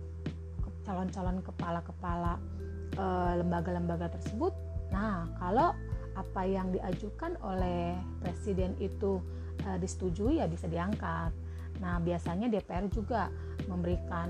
calon-calon 0.86 1.42
kepala-kepala 1.42 2.38
eh, 2.94 3.32
lembaga-lembaga 3.42 4.14
tersebut. 4.14 4.54
Nah 4.94 5.26
kalau 5.42 5.74
apa 6.12 6.44
yang 6.44 6.72
diajukan 6.72 7.36
oleh 7.40 7.96
presiden 8.20 8.76
itu 8.78 9.20
uh, 9.64 9.78
disetujui 9.80 10.40
ya 10.40 10.46
bisa 10.48 10.68
diangkat. 10.68 11.32
Nah, 11.80 11.98
biasanya 11.98 12.52
DPR 12.52 12.86
juga 12.92 13.32
memberikan 13.66 14.28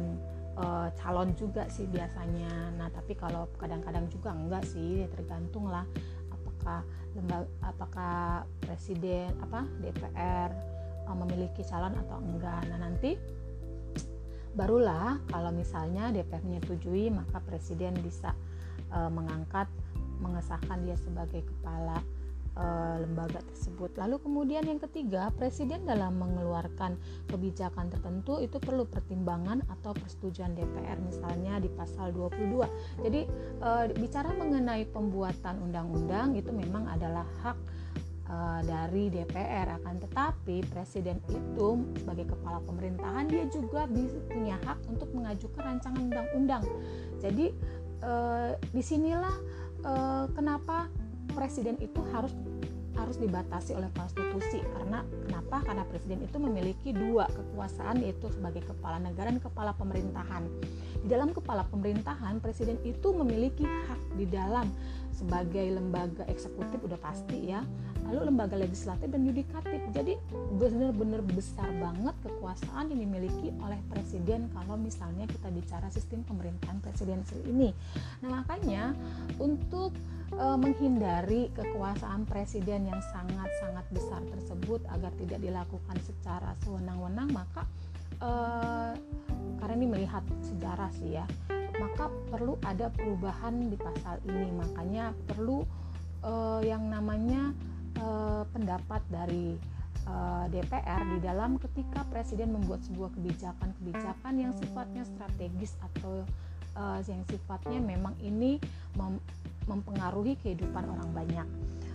uh, 0.56 0.88
calon 0.96 1.34
juga 1.34 1.66
sih 1.68 1.88
biasanya. 1.90 2.74
Nah, 2.78 2.88
tapi 2.92 3.18
kalau 3.18 3.50
kadang-kadang 3.58 4.06
juga 4.08 4.32
enggak 4.32 4.64
sih, 4.68 5.04
tergantung 5.12 5.68
lah 5.68 5.84
apakah 6.30 6.86
lembaga 7.12 7.48
apakah 7.60 8.16
presiden 8.62 9.34
apa 9.42 9.66
DPR 9.82 10.48
uh, 11.10 11.16
memiliki 11.18 11.66
calon 11.66 11.92
atau 11.98 12.18
enggak. 12.22 12.62
Nah, 12.70 12.78
nanti 12.78 13.18
barulah 14.52 15.16
kalau 15.32 15.48
misalnya 15.48 16.12
DPR 16.12 16.44
menyetujui 16.44 17.08
maka 17.08 17.40
presiden 17.40 17.96
bisa 18.04 18.36
uh, 18.92 19.08
mengangkat 19.08 19.64
mengesahkan 20.22 20.78
dia 20.86 20.94
sebagai 20.94 21.42
kepala 21.42 22.00
e, 22.56 22.64
lembaga 23.02 23.40
tersebut. 23.52 23.96
Lalu 23.96 24.16
kemudian 24.20 24.64
yang 24.64 24.80
ketiga, 24.80 25.32
presiden 25.34 25.84
dalam 25.88 26.20
mengeluarkan 26.20 26.96
kebijakan 27.28 27.88
tertentu 27.92 28.40
itu 28.40 28.60
perlu 28.60 28.84
pertimbangan 28.88 29.64
atau 29.68 29.96
persetujuan 29.96 30.56
DPR 30.56 30.98
misalnya 31.00 31.58
di 31.60 31.68
pasal 31.72 32.12
22. 32.12 33.04
Jadi 33.04 33.20
e, 33.60 33.70
bicara 33.96 34.30
mengenai 34.36 34.84
pembuatan 34.88 35.60
undang-undang 35.64 36.36
itu 36.36 36.52
memang 36.52 36.88
adalah 36.88 37.26
hak 37.44 37.58
e, 38.28 38.36
dari 38.68 39.04
DPR 39.08 39.80
akan 39.80 39.94
tetapi 40.08 40.56
presiden 40.68 41.18
itu 41.32 41.68
sebagai 42.00 42.32
kepala 42.36 42.60
pemerintahan 42.64 43.28
dia 43.28 43.44
juga 43.48 43.88
punya 44.28 44.60
hak 44.68 44.78
untuk 44.88 45.08
mengajukan 45.16 45.62
rancangan 45.62 46.00
undang-undang. 46.04 46.64
Jadi 47.22 47.52
e, 48.02 48.12
di 48.60 48.82
sinilah 48.82 49.61
uh, 49.82 50.26
kenapa 50.34 50.88
presiden 51.32 51.78
itu 51.78 52.00
harus 52.10 52.32
harus 52.92 53.16
dibatasi 53.18 53.72
oleh 53.74 53.88
konstitusi? 53.96 54.60
Karena 54.76 55.02
kenapa? 55.26 55.64
Karena 55.64 55.84
presiden 55.88 56.22
itu 56.22 56.36
memiliki 56.38 56.92
dua 56.92 57.26
kekuasaan 57.28 58.04
yaitu 58.04 58.28
sebagai 58.30 58.62
kepala 58.62 59.00
negara 59.00 59.32
dan 59.32 59.40
kepala 59.40 59.72
pemerintahan. 59.74 60.44
Di 61.02 61.08
dalam 61.10 61.34
kepala 61.34 61.66
pemerintahan 61.66 62.38
presiden 62.38 62.78
itu 62.86 63.10
memiliki 63.10 63.64
hak 63.64 64.00
di 64.14 64.28
dalam 64.28 64.70
sebagai 65.12 65.76
lembaga 65.76 66.24
eksekutif 66.26 66.80
udah 66.82 66.98
pasti 66.98 67.52
ya. 67.52 67.62
Lalu 68.10 68.34
lembaga 68.34 68.58
legislatif 68.58 69.08
dan 69.08 69.22
yudikatif. 69.22 69.78
Jadi 69.94 70.18
benar-benar 70.58 71.22
besar 71.22 71.70
banget 71.78 72.16
kekuasaan 72.26 72.90
yang 72.90 73.00
dimiliki 73.06 73.54
oleh 73.62 73.78
presiden 73.88 74.50
kalau 74.50 74.74
misalnya 74.74 75.24
kita 75.30 75.48
bicara 75.54 75.86
sistem 75.88 76.26
pemerintahan 76.26 76.82
presidensial 76.82 77.40
ini. 77.46 77.70
Nah 78.26 78.42
makanya 78.42 78.92
untuk 79.38 79.94
e, 80.34 80.46
menghindari 80.58 81.52
kekuasaan 81.54 82.26
presiden 82.26 82.90
yang 82.90 83.00
sangat-sangat 83.14 83.86
besar 83.94 84.20
tersebut 84.34 84.80
agar 84.90 85.12
tidak 85.20 85.38
dilakukan 85.38 85.96
secara 86.02 86.56
sewenang-wenang 86.66 87.30
maka 87.30 87.62
e, 88.18 88.30
karena 89.62 89.74
ini 89.78 89.86
melihat 89.86 90.24
sejarah 90.42 90.90
sih 90.90 91.22
ya 91.22 91.24
maka 91.82 92.06
perlu 92.30 92.54
ada 92.62 92.86
perubahan 92.94 93.58
di 93.66 93.74
pasal 93.74 94.22
ini 94.30 94.54
makanya 94.54 95.10
perlu 95.26 95.66
e, 96.22 96.32
yang 96.62 96.86
namanya 96.86 97.50
e, 97.98 98.06
pendapat 98.54 99.02
dari 99.10 99.58
DPR 100.50 101.14
di 101.14 101.22
dalam 101.22 101.62
ketika 101.62 102.02
presiden 102.10 102.50
membuat 102.50 102.82
sebuah 102.90 103.14
kebijakan-kebijakan 103.14 104.34
yang 104.34 104.50
sifatnya 104.50 105.06
strategis 105.06 105.78
atau 105.78 106.26
uh, 106.76 107.00
yang 107.04 107.22
sifatnya 107.28 107.78
memang 107.80 108.16
ini 108.20 108.56
mem 108.96 109.20
mempengaruhi 109.70 110.34
kehidupan 110.42 110.82
orang 110.90 111.10
banyak. 111.14 111.48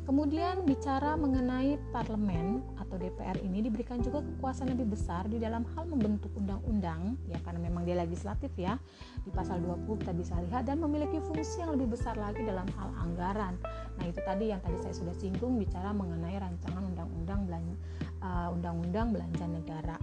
Kemudian 0.07 0.63
bicara 0.63 1.19
mengenai 1.19 1.75
parlemen 1.91 2.63
atau 2.79 2.95
DPR 2.95 3.43
ini 3.43 3.59
diberikan 3.59 3.99
juga 3.99 4.23
kekuasaan 4.23 4.71
lebih 4.71 4.95
besar 4.95 5.27
di 5.27 5.35
dalam 5.35 5.67
hal 5.75 5.83
membentuk 5.83 6.31
undang-undang 6.31 7.19
ya 7.27 7.35
karena 7.43 7.67
memang 7.67 7.83
dia 7.83 7.99
legislatif 7.99 8.47
ya 8.55 8.79
di 9.27 9.35
pasal 9.35 9.59
20 9.59 9.99
kita 9.99 10.15
bisa 10.15 10.39
lihat 10.47 10.63
dan 10.63 10.79
memiliki 10.79 11.19
fungsi 11.19 11.59
yang 11.59 11.75
lebih 11.75 11.91
besar 11.91 12.15
lagi 12.15 12.39
dalam 12.39 12.63
hal 12.79 12.87
anggaran. 13.03 13.59
Nah, 13.99 14.05
itu 14.07 14.23
tadi 14.23 14.47
yang 14.55 14.63
tadi 14.63 14.79
saya 14.79 14.95
sudah 14.95 15.11
singgung 15.11 15.59
bicara 15.59 15.91
mengenai 15.91 16.39
rancangan 16.39 16.87
undang-undang 16.87 17.43
belanja 17.43 17.75
undang-undang 18.51 19.13
belanja 19.13 19.45
negara. 19.45 19.97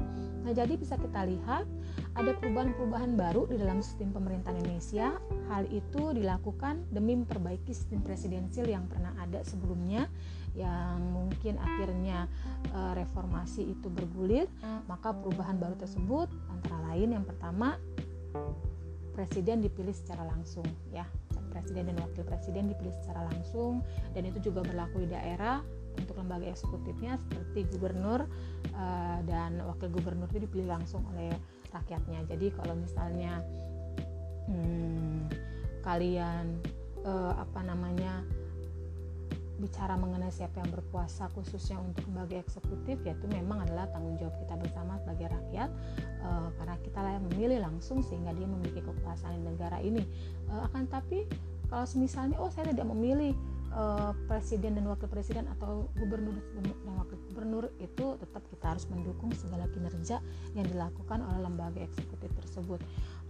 Nah, 0.44 0.52
jadi 0.52 0.76
bisa 0.76 1.00
kita 1.00 1.24
lihat 1.24 1.64
ada 2.14 2.36
perubahan-perubahan 2.36 3.16
baru 3.16 3.48
di 3.48 3.56
dalam 3.56 3.80
sistem 3.80 4.12
pemerintahan 4.12 4.60
Indonesia. 4.60 5.16
Hal 5.48 5.64
itu 5.72 6.12
dilakukan 6.12 6.84
demi 6.92 7.16
memperbaiki 7.16 7.72
sistem 7.72 8.04
presidensil 8.04 8.68
yang 8.68 8.84
pernah 8.86 9.16
ada 9.16 9.40
sebelumnya 9.40 10.06
yang 10.54 11.02
mungkin 11.10 11.58
akhirnya 11.58 12.30
uh, 12.70 12.94
reformasi 12.94 13.74
itu 13.74 13.90
bergulir, 13.90 14.46
maka 14.86 15.10
perubahan 15.10 15.58
baru 15.58 15.74
tersebut 15.74 16.30
antara 16.46 16.94
lain 16.94 17.18
yang 17.18 17.24
pertama 17.26 17.74
presiden 19.14 19.62
dipilih 19.62 19.94
secara 19.94 20.22
langsung 20.26 20.66
ya. 20.94 21.06
Presiden 21.50 21.86
dan 21.86 22.02
wakil 22.02 22.26
presiden 22.26 22.66
dipilih 22.66 22.90
secara 22.98 23.30
langsung 23.30 23.78
dan 24.10 24.26
itu 24.26 24.50
juga 24.50 24.66
berlaku 24.66 25.06
di 25.06 25.14
daerah 25.14 25.62
untuk 25.98 26.18
lembaga 26.18 26.48
eksekutifnya 26.50 27.18
seperti 27.18 27.66
gubernur 27.74 28.26
uh, 28.74 29.18
dan 29.24 29.62
wakil 29.64 29.90
gubernur 29.92 30.26
itu 30.32 30.46
dipilih 30.46 30.74
langsung 30.74 31.04
oleh 31.14 31.34
rakyatnya. 31.74 32.26
Jadi 32.30 32.54
kalau 32.54 32.74
misalnya 32.78 33.42
hmm, 34.48 35.30
kalian 35.82 36.58
uh, 37.04 37.34
apa 37.36 37.60
namanya 37.62 38.24
bicara 39.54 39.94
mengenai 39.94 40.34
siapa 40.34 40.58
yang 40.58 40.70
berkuasa 40.74 41.30
khususnya 41.30 41.78
untuk 41.78 42.10
lembaga 42.10 42.42
eksekutif 42.42 42.98
yaitu 43.06 43.26
memang 43.30 43.62
adalah 43.62 43.86
tanggung 43.94 44.18
jawab 44.18 44.34
kita 44.42 44.58
bersama 44.58 44.98
sebagai 44.98 45.30
rakyat 45.30 45.70
uh, 46.26 46.50
karena 46.58 46.74
kita 46.82 46.98
lah 46.98 47.12
yang 47.14 47.24
memilih 47.30 47.58
langsung 47.62 48.02
sehingga 48.02 48.34
dia 48.34 48.50
memiliki 48.50 48.82
kekuasaan 48.82 49.38
di 49.38 49.42
negara 49.46 49.78
ini 49.78 50.02
uh, 50.50 50.66
akan 50.70 50.90
tapi 50.90 51.24
kalau 51.70 51.86
misalnya 51.94 52.36
oh 52.42 52.50
saya 52.50 52.74
tidak 52.74 52.86
memilih 52.90 53.32
uh, 53.74 54.12
presiden 54.30 54.78
dan 54.78 54.86
wakil 54.86 55.10
presiden 55.10 55.50
atau 55.58 55.90
gubernur 55.98 56.38
dan 56.56 56.64
wakil 56.96 57.18
gubernur 57.30 57.64
itu 57.82 58.16
tetap 58.22 58.42
kita 58.48 58.74
harus 58.74 58.86
mendukung 58.88 59.34
segala 59.34 59.66
kinerja 59.70 60.22
yang 60.54 60.66
dilakukan 60.70 61.20
oleh 61.20 61.40
lembaga 61.42 61.82
eksekutif 61.82 62.30
tersebut. 62.38 62.80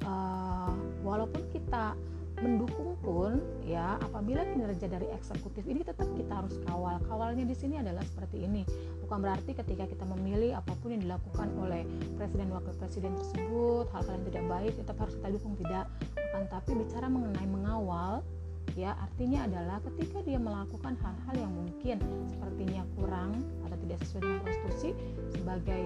Uh, 0.04 0.76
walaupun 1.02 1.40
kita 1.50 1.96
mendukung 2.42 2.98
pun 2.98 3.38
ya 3.62 3.94
apabila 4.02 4.42
kinerja 4.42 4.90
dari 4.90 5.06
eksekutif 5.14 5.62
ini 5.70 5.86
tetap 5.86 6.10
kita 6.18 6.42
harus 6.42 6.58
kawal. 6.66 6.98
Kawalnya 7.06 7.46
di 7.46 7.54
sini 7.54 7.78
adalah 7.78 8.02
seperti 8.02 8.42
ini. 8.42 8.66
Bukan 9.06 9.18
berarti 9.22 9.54
ketika 9.54 9.86
kita 9.86 10.04
memilih 10.18 10.58
apa 10.58 10.74
pun 10.82 10.92
yang 10.98 11.02
dilakukan 11.06 11.48
oleh 11.62 11.86
presiden 12.18 12.50
wakil 12.50 12.74
presiden 12.74 13.14
tersebut 13.14 13.86
hal-hal 13.94 14.18
yang 14.18 14.26
tidak 14.34 14.44
baik 14.50 14.72
tetap 14.74 14.96
harus 14.98 15.14
kita 15.14 15.28
dukung 15.30 15.54
tidak. 15.62 15.86
Akan 16.34 16.44
tapi 16.50 16.70
bicara 16.74 17.06
mengenai 17.06 17.46
mengawal 17.46 18.26
ya 18.74 18.96
artinya 18.98 19.46
adalah 19.46 19.78
ketika 19.92 20.24
dia 20.24 20.40
melakukan 20.40 20.98
hal-hal 20.98 21.34
yang 21.36 21.52
mungkin 21.52 21.96
sepertinya 22.32 22.82
kurang 22.98 23.30
atau 23.68 23.76
tidak 23.86 23.98
sesuai 24.02 24.20
dengan 24.24 24.40
konstitusi 24.42 24.90
sebagai 25.30 25.82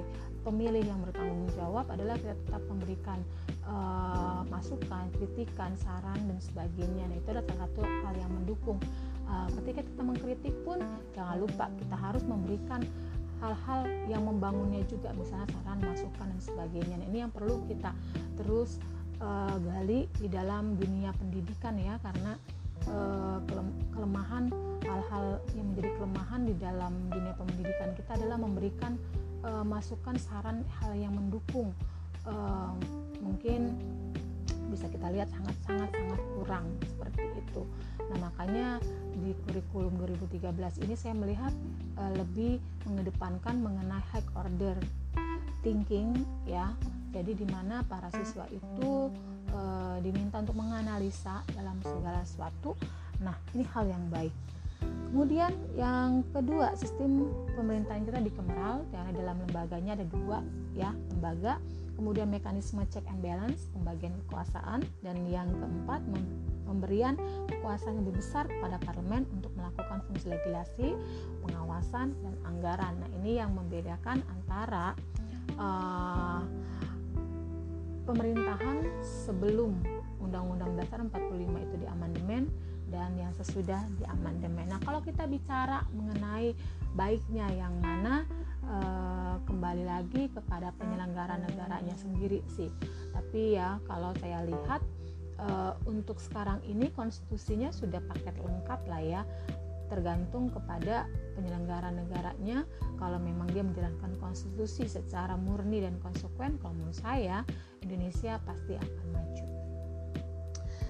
pemilih 0.46 0.84
yang 0.86 1.00
bertanggung 1.04 1.44
jawab 1.58 1.84
adalah 1.92 2.16
kita 2.16 2.32
tetap 2.46 2.62
memberikan 2.70 3.18
uh, 3.68 4.40
masukan, 4.48 5.10
kritikan, 5.20 5.76
saran 5.76 6.16
dan 6.24 6.38
sebagainya. 6.40 7.04
Nah 7.04 7.16
itu 7.20 7.28
adalah 7.28 7.46
salah 7.52 7.68
satu 7.68 7.80
hal 7.84 8.14
yang 8.16 8.32
mendukung. 8.32 8.78
Uh, 9.28 9.44
ketika 9.60 9.84
kita 9.84 10.00
mengkritik 10.00 10.54
pun 10.64 10.80
jangan 11.12 11.36
lupa 11.44 11.68
kita 11.76 11.96
harus 12.00 12.24
memberikan 12.24 12.80
hal-hal 13.44 13.84
yang 14.08 14.24
membangunnya 14.24 14.82
juga 14.88 15.12
misalnya 15.14 15.46
saran, 15.52 15.78
masukan 15.84 16.26
dan 16.32 16.40
sebagainya. 16.40 16.96
Nah, 16.96 17.06
ini 17.12 17.18
yang 17.22 17.32
perlu 17.34 17.60
kita 17.68 17.92
terus 18.40 18.80
uh, 19.22 19.56
gali 19.60 20.10
di 20.18 20.26
dalam 20.32 20.74
dunia 20.80 21.14
pendidikan 21.14 21.76
ya 21.78 22.00
karena 22.02 22.40
Eh, 22.86 23.38
kelemahan 23.92 24.46
hal-hal 24.86 25.42
yang 25.58 25.66
menjadi 25.74 25.90
kelemahan 25.98 26.40
di 26.46 26.54
dalam 26.62 26.92
dunia 27.10 27.34
pendidikan 27.34 27.90
kita 27.98 28.14
adalah 28.14 28.38
memberikan 28.38 28.94
uh, 29.42 29.66
masukan 29.66 30.14
saran 30.16 30.62
hal 30.78 30.94
yang 30.94 31.10
mendukung 31.12 31.74
uh, 32.24 32.72
mungkin 33.18 33.74
bisa 34.70 34.86
kita 34.86 35.10
lihat 35.10 35.28
sangat-sangat 35.34 35.90
sangat 35.90 36.20
kurang 36.38 36.66
seperti 36.86 37.26
itu. 37.42 37.62
Nah, 38.06 38.30
makanya 38.30 38.78
di 39.18 39.34
kurikulum 39.44 39.98
2013 39.98 40.86
ini 40.86 40.94
saya 40.94 41.14
melihat 41.18 41.52
uh, 41.98 42.12
lebih 42.14 42.62
mengedepankan 42.86 43.58
mengenai 43.58 44.00
high 44.14 44.28
order 44.38 44.78
thinking 45.66 46.14
ya. 46.46 46.70
Jadi 47.10 47.34
di 47.34 47.46
mana 47.50 47.82
para 47.82 48.12
siswa 48.14 48.46
itu 48.52 49.10
e, 49.58 49.62
diminta 50.06 50.38
untuk 50.38 50.54
menganalisa 50.54 51.42
dalam 51.58 51.82
segala 51.82 52.22
sesuatu. 52.22 52.78
Nah, 53.18 53.34
ini 53.58 53.66
hal 53.74 53.90
yang 53.90 54.06
baik. 54.06 54.30
Kemudian 55.10 55.50
yang 55.74 56.22
kedua, 56.30 56.78
sistem 56.78 57.26
pemerintahan 57.58 58.06
kita 58.06 58.22
di 58.22 58.30
Kemeral, 58.30 58.86
karena 58.94 59.10
dalam 59.10 59.36
lembaganya 59.42 59.98
ada 59.98 60.06
dua 60.06 60.38
ya 60.78 60.94
lembaga. 61.10 61.58
Kemudian 61.98 62.30
mekanisme 62.30 62.86
check 62.94 63.02
and 63.10 63.18
balance, 63.18 63.66
pembagian 63.74 64.14
kekuasaan, 64.22 64.86
dan 65.02 65.16
yang 65.26 65.50
keempat 65.50 65.98
pemberian 66.62 67.18
kekuasaan 67.50 67.98
lebih 67.98 68.22
besar 68.22 68.46
kepada 68.46 68.78
parlemen 68.86 69.26
untuk 69.34 69.50
melakukan 69.58 69.98
fungsi 70.06 70.30
legislasi, 70.30 70.94
pengawasan, 71.42 72.14
dan 72.22 72.34
anggaran. 72.46 72.94
Nah, 73.02 73.10
ini 73.18 73.42
yang 73.42 73.50
membedakan 73.50 74.22
antara 74.30 74.94
uh, 75.58 76.46
pemerintahan 78.08 78.88
sebelum 79.04 79.76
Undang-Undang 80.24 80.80
Dasar 80.80 81.04
45 81.04 81.44
itu 81.68 81.76
diamandemen 81.84 82.48
dan 82.88 83.12
yang 83.20 83.36
sesudah 83.36 83.84
diamandemen. 84.00 84.64
Nah, 84.72 84.80
kalau 84.80 85.04
kita 85.04 85.28
bicara 85.28 85.84
mengenai 85.92 86.56
baiknya 86.96 87.44
yang 87.52 87.76
mana 87.84 88.24
e, 88.64 88.76
kembali 89.44 89.84
lagi 89.84 90.32
kepada 90.32 90.72
penyelenggara 90.80 91.36
negaranya 91.36 91.92
sendiri 92.00 92.40
sih. 92.56 92.72
Tapi 93.12 93.60
ya 93.60 93.76
kalau 93.84 94.16
saya 94.16 94.40
lihat 94.48 94.80
e, 95.36 95.48
untuk 95.84 96.16
sekarang 96.16 96.64
ini 96.64 96.88
konstitusinya 96.96 97.68
sudah 97.68 98.00
paket 98.08 98.40
lengkap 98.40 98.80
lah 98.88 99.02
ya 99.04 99.22
tergantung 99.88 100.52
kepada 100.52 101.08
penyelenggara 101.32 101.88
negaranya 101.88 102.68
kalau 103.00 103.16
memang 103.16 103.48
dia 103.56 103.64
menjalankan 103.64 104.12
konstitusi 104.20 104.84
secara 104.84 105.34
murni 105.34 105.80
dan 105.80 105.96
konsekuen 106.04 106.60
kalau 106.60 106.76
menurut 106.76 107.00
saya 107.00 107.40
Indonesia 107.82 108.40
pasti 108.42 108.74
akan 108.74 109.06
maju 109.12 109.46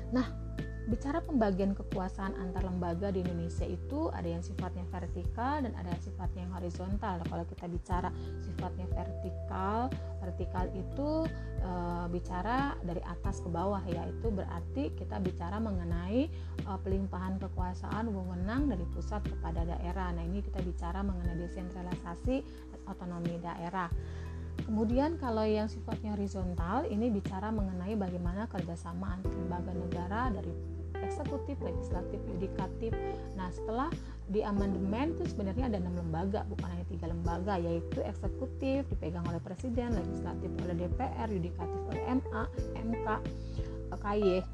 nah 0.09 0.29
bicara 0.89 1.21
pembagian 1.21 1.77
kekuasaan 1.77 2.33
antar 2.41 2.65
lembaga 2.65 3.13
di 3.13 3.21
Indonesia 3.21 3.69
itu 3.69 4.09
ada 4.09 4.25
yang 4.25 4.41
sifatnya 4.41 4.89
vertikal 4.89 5.61
dan 5.61 5.77
ada 5.77 5.93
yang 5.93 6.01
sifatnya 6.03 6.49
yang 6.49 6.55
horizontal. 6.57 7.21
Kalau 7.29 7.45
kita 7.45 7.69
bicara 7.69 8.09
sifatnya 8.41 8.89
vertikal, 8.97 9.93
vertikal 10.25 10.65
itu 10.73 11.29
e, 11.61 11.71
bicara 12.09 12.73
dari 12.81 13.05
atas 13.05 13.45
ke 13.45 13.53
bawah 13.53 13.85
ya. 13.85 14.09
Itu 14.09 14.33
berarti 14.33 14.97
kita 14.97 15.21
bicara 15.21 15.61
mengenai 15.61 16.33
e, 16.65 16.71
pelimpahan 16.81 17.37
kekuasaan 17.37 18.09
wewenang 18.09 18.73
dari 18.73 18.89
pusat 18.97 19.21
kepada 19.29 19.69
daerah. 19.69 20.09
Nah, 20.17 20.25
ini 20.25 20.41
kita 20.41 20.65
bicara 20.65 21.05
mengenai 21.05 21.37
desentralisasi 21.37 22.41
otonomi 22.89 23.37
daerah. 23.45 23.93
Kemudian 24.69 25.17
kalau 25.17 25.49
yang 25.49 25.65
sifatnya 25.65 26.13
horizontal 26.13 26.85
ini 26.93 27.09
bicara 27.09 27.49
mengenai 27.49 27.97
bagaimana 27.97 28.45
kerjasama 28.53 29.17
antar 29.17 29.33
lembaga 29.33 29.73
negara 29.73 30.29
dari 30.29 30.53
eksekutif, 31.01 31.57
legislatif, 31.65 32.21
yudikatif. 32.29 32.93
Nah, 33.33 33.49
setelah 33.49 33.89
di 34.29 34.45
amandemen 34.45 35.17
itu 35.17 35.25
sebenarnya 35.33 35.73
ada 35.73 35.81
enam 35.81 35.97
lembaga, 35.97 36.45
bukan 36.53 36.69
hanya 36.69 36.85
tiga 36.85 37.09
lembaga, 37.09 37.57
yaitu 37.57 38.05
eksekutif 38.05 38.85
dipegang 38.93 39.25
oleh 39.25 39.41
presiden, 39.41 39.97
legislatif 39.97 40.53
oleh 40.61 40.77
DPR, 40.77 41.29
yudikatif 41.33 41.81
oleh 41.89 42.03
MA, 42.21 42.43
MK, 42.77 43.07
KY, 43.97 44.45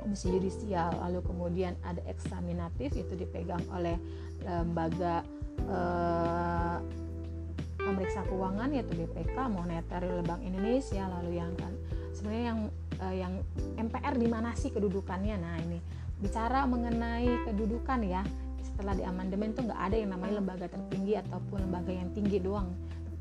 komisi 0.00 0.26
yudisial. 0.32 0.96
Lalu 0.96 1.20
kemudian 1.28 1.76
ada 1.84 2.00
eksaminatif 2.08 2.96
itu 2.96 3.12
dipegang 3.20 3.60
oleh 3.68 4.00
lembaga 4.48 5.20
eh, 5.60 6.78
pemeriksa 7.88 8.20
keuangan 8.28 8.68
yaitu 8.76 8.92
BPK, 8.92 9.36
moneter 9.48 10.04
Bank 10.28 10.44
Indonesia, 10.44 11.08
lalu 11.08 11.40
yang 11.40 11.52
kan 11.56 11.72
sebenarnya 12.12 12.44
yang 12.52 12.60
uh, 13.00 13.14
yang 13.16 13.34
MPR 13.80 14.14
di 14.20 14.28
mana 14.28 14.52
sih 14.52 14.68
kedudukannya? 14.68 15.36
Nah 15.40 15.56
ini 15.64 15.78
bicara 16.20 16.68
mengenai 16.68 17.48
kedudukan 17.48 18.04
ya. 18.04 18.20
Setelah 18.60 18.94
di 18.94 19.02
amandemen 19.08 19.56
tuh 19.56 19.64
nggak 19.66 19.80
ada 19.80 19.96
yang 19.96 20.10
namanya 20.12 20.44
lembaga 20.44 20.66
tertinggi 20.68 21.16
ataupun 21.18 21.66
lembaga 21.66 21.90
yang 21.90 22.12
tinggi 22.12 22.38
doang. 22.38 22.68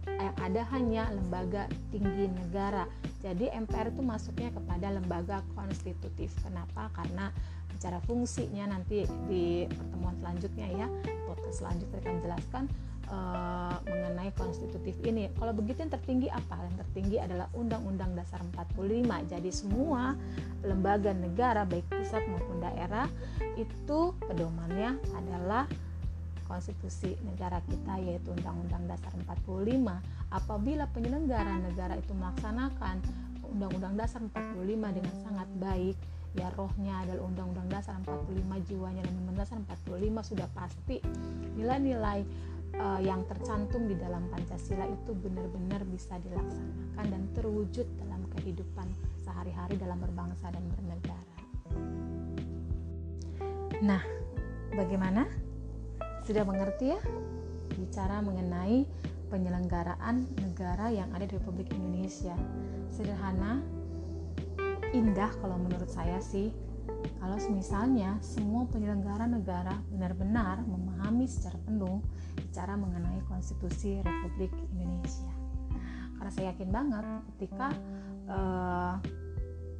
Yang 0.07 0.35
ada 0.43 0.61
hanya 0.75 1.03
lembaga 1.15 1.63
tinggi 1.89 2.27
negara. 2.27 2.85
Jadi 3.23 3.49
MPR 3.49 3.89
itu 3.95 4.01
masuknya 4.03 4.53
kepada 4.53 4.87
lembaga 4.93 5.37
konstitutif. 5.57 6.29
Kenapa? 6.45 6.89
Karena 6.93 7.33
bicara 7.73 8.01
fungsinya 8.05 8.73
nanti 8.73 9.05
di 9.29 9.65
pertemuan 9.69 10.17
selanjutnya 10.17 10.67
ya, 10.73 10.87
podcast 11.29 11.61
selanjutnya 11.61 11.99
akan 12.01 12.17
jelaskan 12.25 12.63
uh, 13.11 13.75
mengenai 13.87 14.31
konstitutif 14.35 14.95
ini. 15.03 15.31
Kalau 15.35 15.53
begitu 15.55 15.83
yang 15.83 15.93
tertinggi 15.93 16.27
apa? 16.31 16.55
Yang 16.67 16.87
tertinggi 16.87 17.17
adalah 17.19 17.47
Undang-Undang 17.55 18.15
Dasar 18.15 18.39
45. 18.55 19.31
Jadi 19.31 19.49
semua 19.51 20.15
lembaga 20.63 21.11
negara 21.15 21.63
baik 21.63 21.87
pusat 21.87 22.23
maupun 22.27 22.59
daerah 22.59 23.07
itu 23.55 24.13
pedomannya 24.27 24.99
adalah 25.15 25.65
konstitusi 26.47 27.19
negara 27.27 27.59
kita 27.67 27.99
yaitu 27.99 28.31
Undang-Undang 28.31 28.87
Dasar 28.87 29.11
45 29.27 30.31
apabila 30.31 30.87
penyelenggara 30.95 31.59
negara 31.59 31.99
itu 31.99 32.15
melaksanakan 32.15 33.03
Undang-Undang 33.47 33.95
Dasar 33.99 34.23
45 34.23 34.63
dengan 34.95 35.15
sangat 35.23 35.49
baik 35.59 35.95
ya 36.35 36.47
rohnya 36.55 37.03
adalah 37.03 37.23
Undang-Undang 37.27 37.67
Dasar 37.67 37.99
45 38.03 38.67
jiwanya 38.71 39.01
dan 39.03 39.13
Undang-Undang 39.19 39.39
Dasar 39.43 39.57
45 39.67 40.29
sudah 40.33 40.47
pasti 40.55 40.97
nilai-nilai 41.59 42.23
uh, 42.81 43.01
yang 43.01 43.25
tercantum 43.25 43.89
di 43.89 43.95
dalam 43.97 44.25
Pancasila 44.29 44.85
itu 44.85 45.11
benar-benar 45.13 45.81
bisa 45.89 46.17
dilaksanakan 46.21 47.05
dan 47.09 47.23
terwujud 47.33 47.87
dalam 48.01 48.21
kehidupan 48.37 48.87
sehari-hari 49.21 49.75
dalam 49.77 49.99
berbangsa 50.01 50.49
dan 50.49 50.63
bernegara. 50.73 51.35
Nah, 53.83 54.01
bagaimana? 54.73 55.29
Sudah 56.25 56.43
mengerti 56.43 56.97
ya? 56.97 56.99
Bicara 57.77 58.25
mengenai 58.25 58.89
penyelenggaraan 59.29 60.25
negara 60.39 60.89
yang 60.89 61.11
ada 61.13 61.27
di 61.27 61.35
Republik 61.37 61.69
Indonesia. 61.75 62.33
Sederhana, 62.89 63.61
indah 64.95 65.29
kalau 65.43 65.59
menurut 65.61 65.91
saya 65.91 66.17
sih. 66.23 66.49
Kalau 67.17 67.37
misalnya 67.51 68.17
semua 68.23 68.65
penyelenggara 68.69 69.27
negara 69.27 69.75
benar-benar 69.91 70.63
memahami 70.63 71.27
secara 71.27 71.59
penuh 71.65 71.99
bicara 72.37 72.73
mengenai 72.79 73.19
konstitusi 73.27 73.99
Republik 74.01 74.53
Indonesia. 74.73 75.33
Karena 76.17 76.31
saya 76.33 76.45
yakin 76.55 76.69
banget 76.73 77.05
ketika 77.35 77.67
uh, 78.31 78.95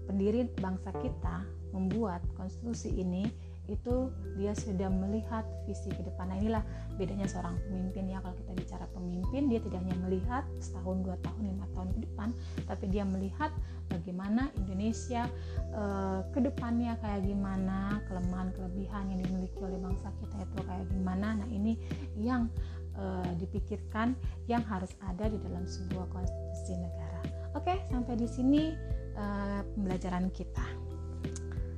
pendiri 0.06 0.48
bangsa 0.58 0.94
kita 0.98 1.44
membuat 1.76 2.24
konstitusi 2.38 2.94
ini 2.96 3.28
itu 3.68 4.12
dia 4.40 4.56
sudah 4.56 4.88
melihat 4.88 5.44
visi 5.68 5.92
ke 5.92 6.00
depan. 6.00 6.32
Nah 6.32 6.40
inilah 6.40 6.64
bedanya 6.96 7.28
seorang 7.28 7.60
pemimpin 7.68 8.08
ya 8.08 8.24
kalau 8.24 8.36
kita 8.40 8.52
bicara 8.56 8.86
pemimpin 8.96 9.52
dia 9.52 9.60
tidak 9.60 9.84
hanya 9.84 9.98
melihat 10.08 10.44
setahun 10.64 11.04
dua 11.04 11.16
tahun 11.20 11.44
lima 11.52 11.66
tahun 11.76 11.90
ke 11.94 12.00
depan, 12.08 12.30
tapi 12.64 12.86
dia 12.88 13.04
melihat 13.04 13.52
bagaimana 13.92 14.50
Indonesia 14.56 15.28
eh, 15.76 16.20
ke 16.32 16.40
depannya 16.40 16.96
kayak 17.04 17.28
gimana 17.28 18.00
kelemahan 18.08 18.50
kelebihan 18.56 19.04
yang 19.12 19.20
dimiliki 19.28 19.60
oleh 19.60 19.80
bangsa 19.84 20.16
kita 20.24 20.38
itu 20.48 20.58
kayak 20.64 20.88
gimana. 20.88 21.28
Nah 21.44 21.50
ini 21.52 21.76
yang 22.16 22.48
eh, 22.96 23.32
dipikirkan 23.36 24.16
yang 24.48 24.64
harus 24.64 24.96
ada 25.04 25.28
di 25.28 25.38
dalam 25.44 25.68
sebuah 25.68 26.08
konstitusi 26.16 26.80
negara. 26.80 27.20
Oke 27.52 27.84
sampai 27.92 28.16
di 28.16 28.28
sini 28.32 28.72
eh, 29.20 29.62
pembelajaran 29.76 30.32
kita. 30.32 30.87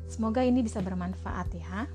Semoga 0.10 0.42
ini 0.42 0.66
bisa 0.66 0.82
bermanfaat 0.82 1.48
ya. 1.54 1.86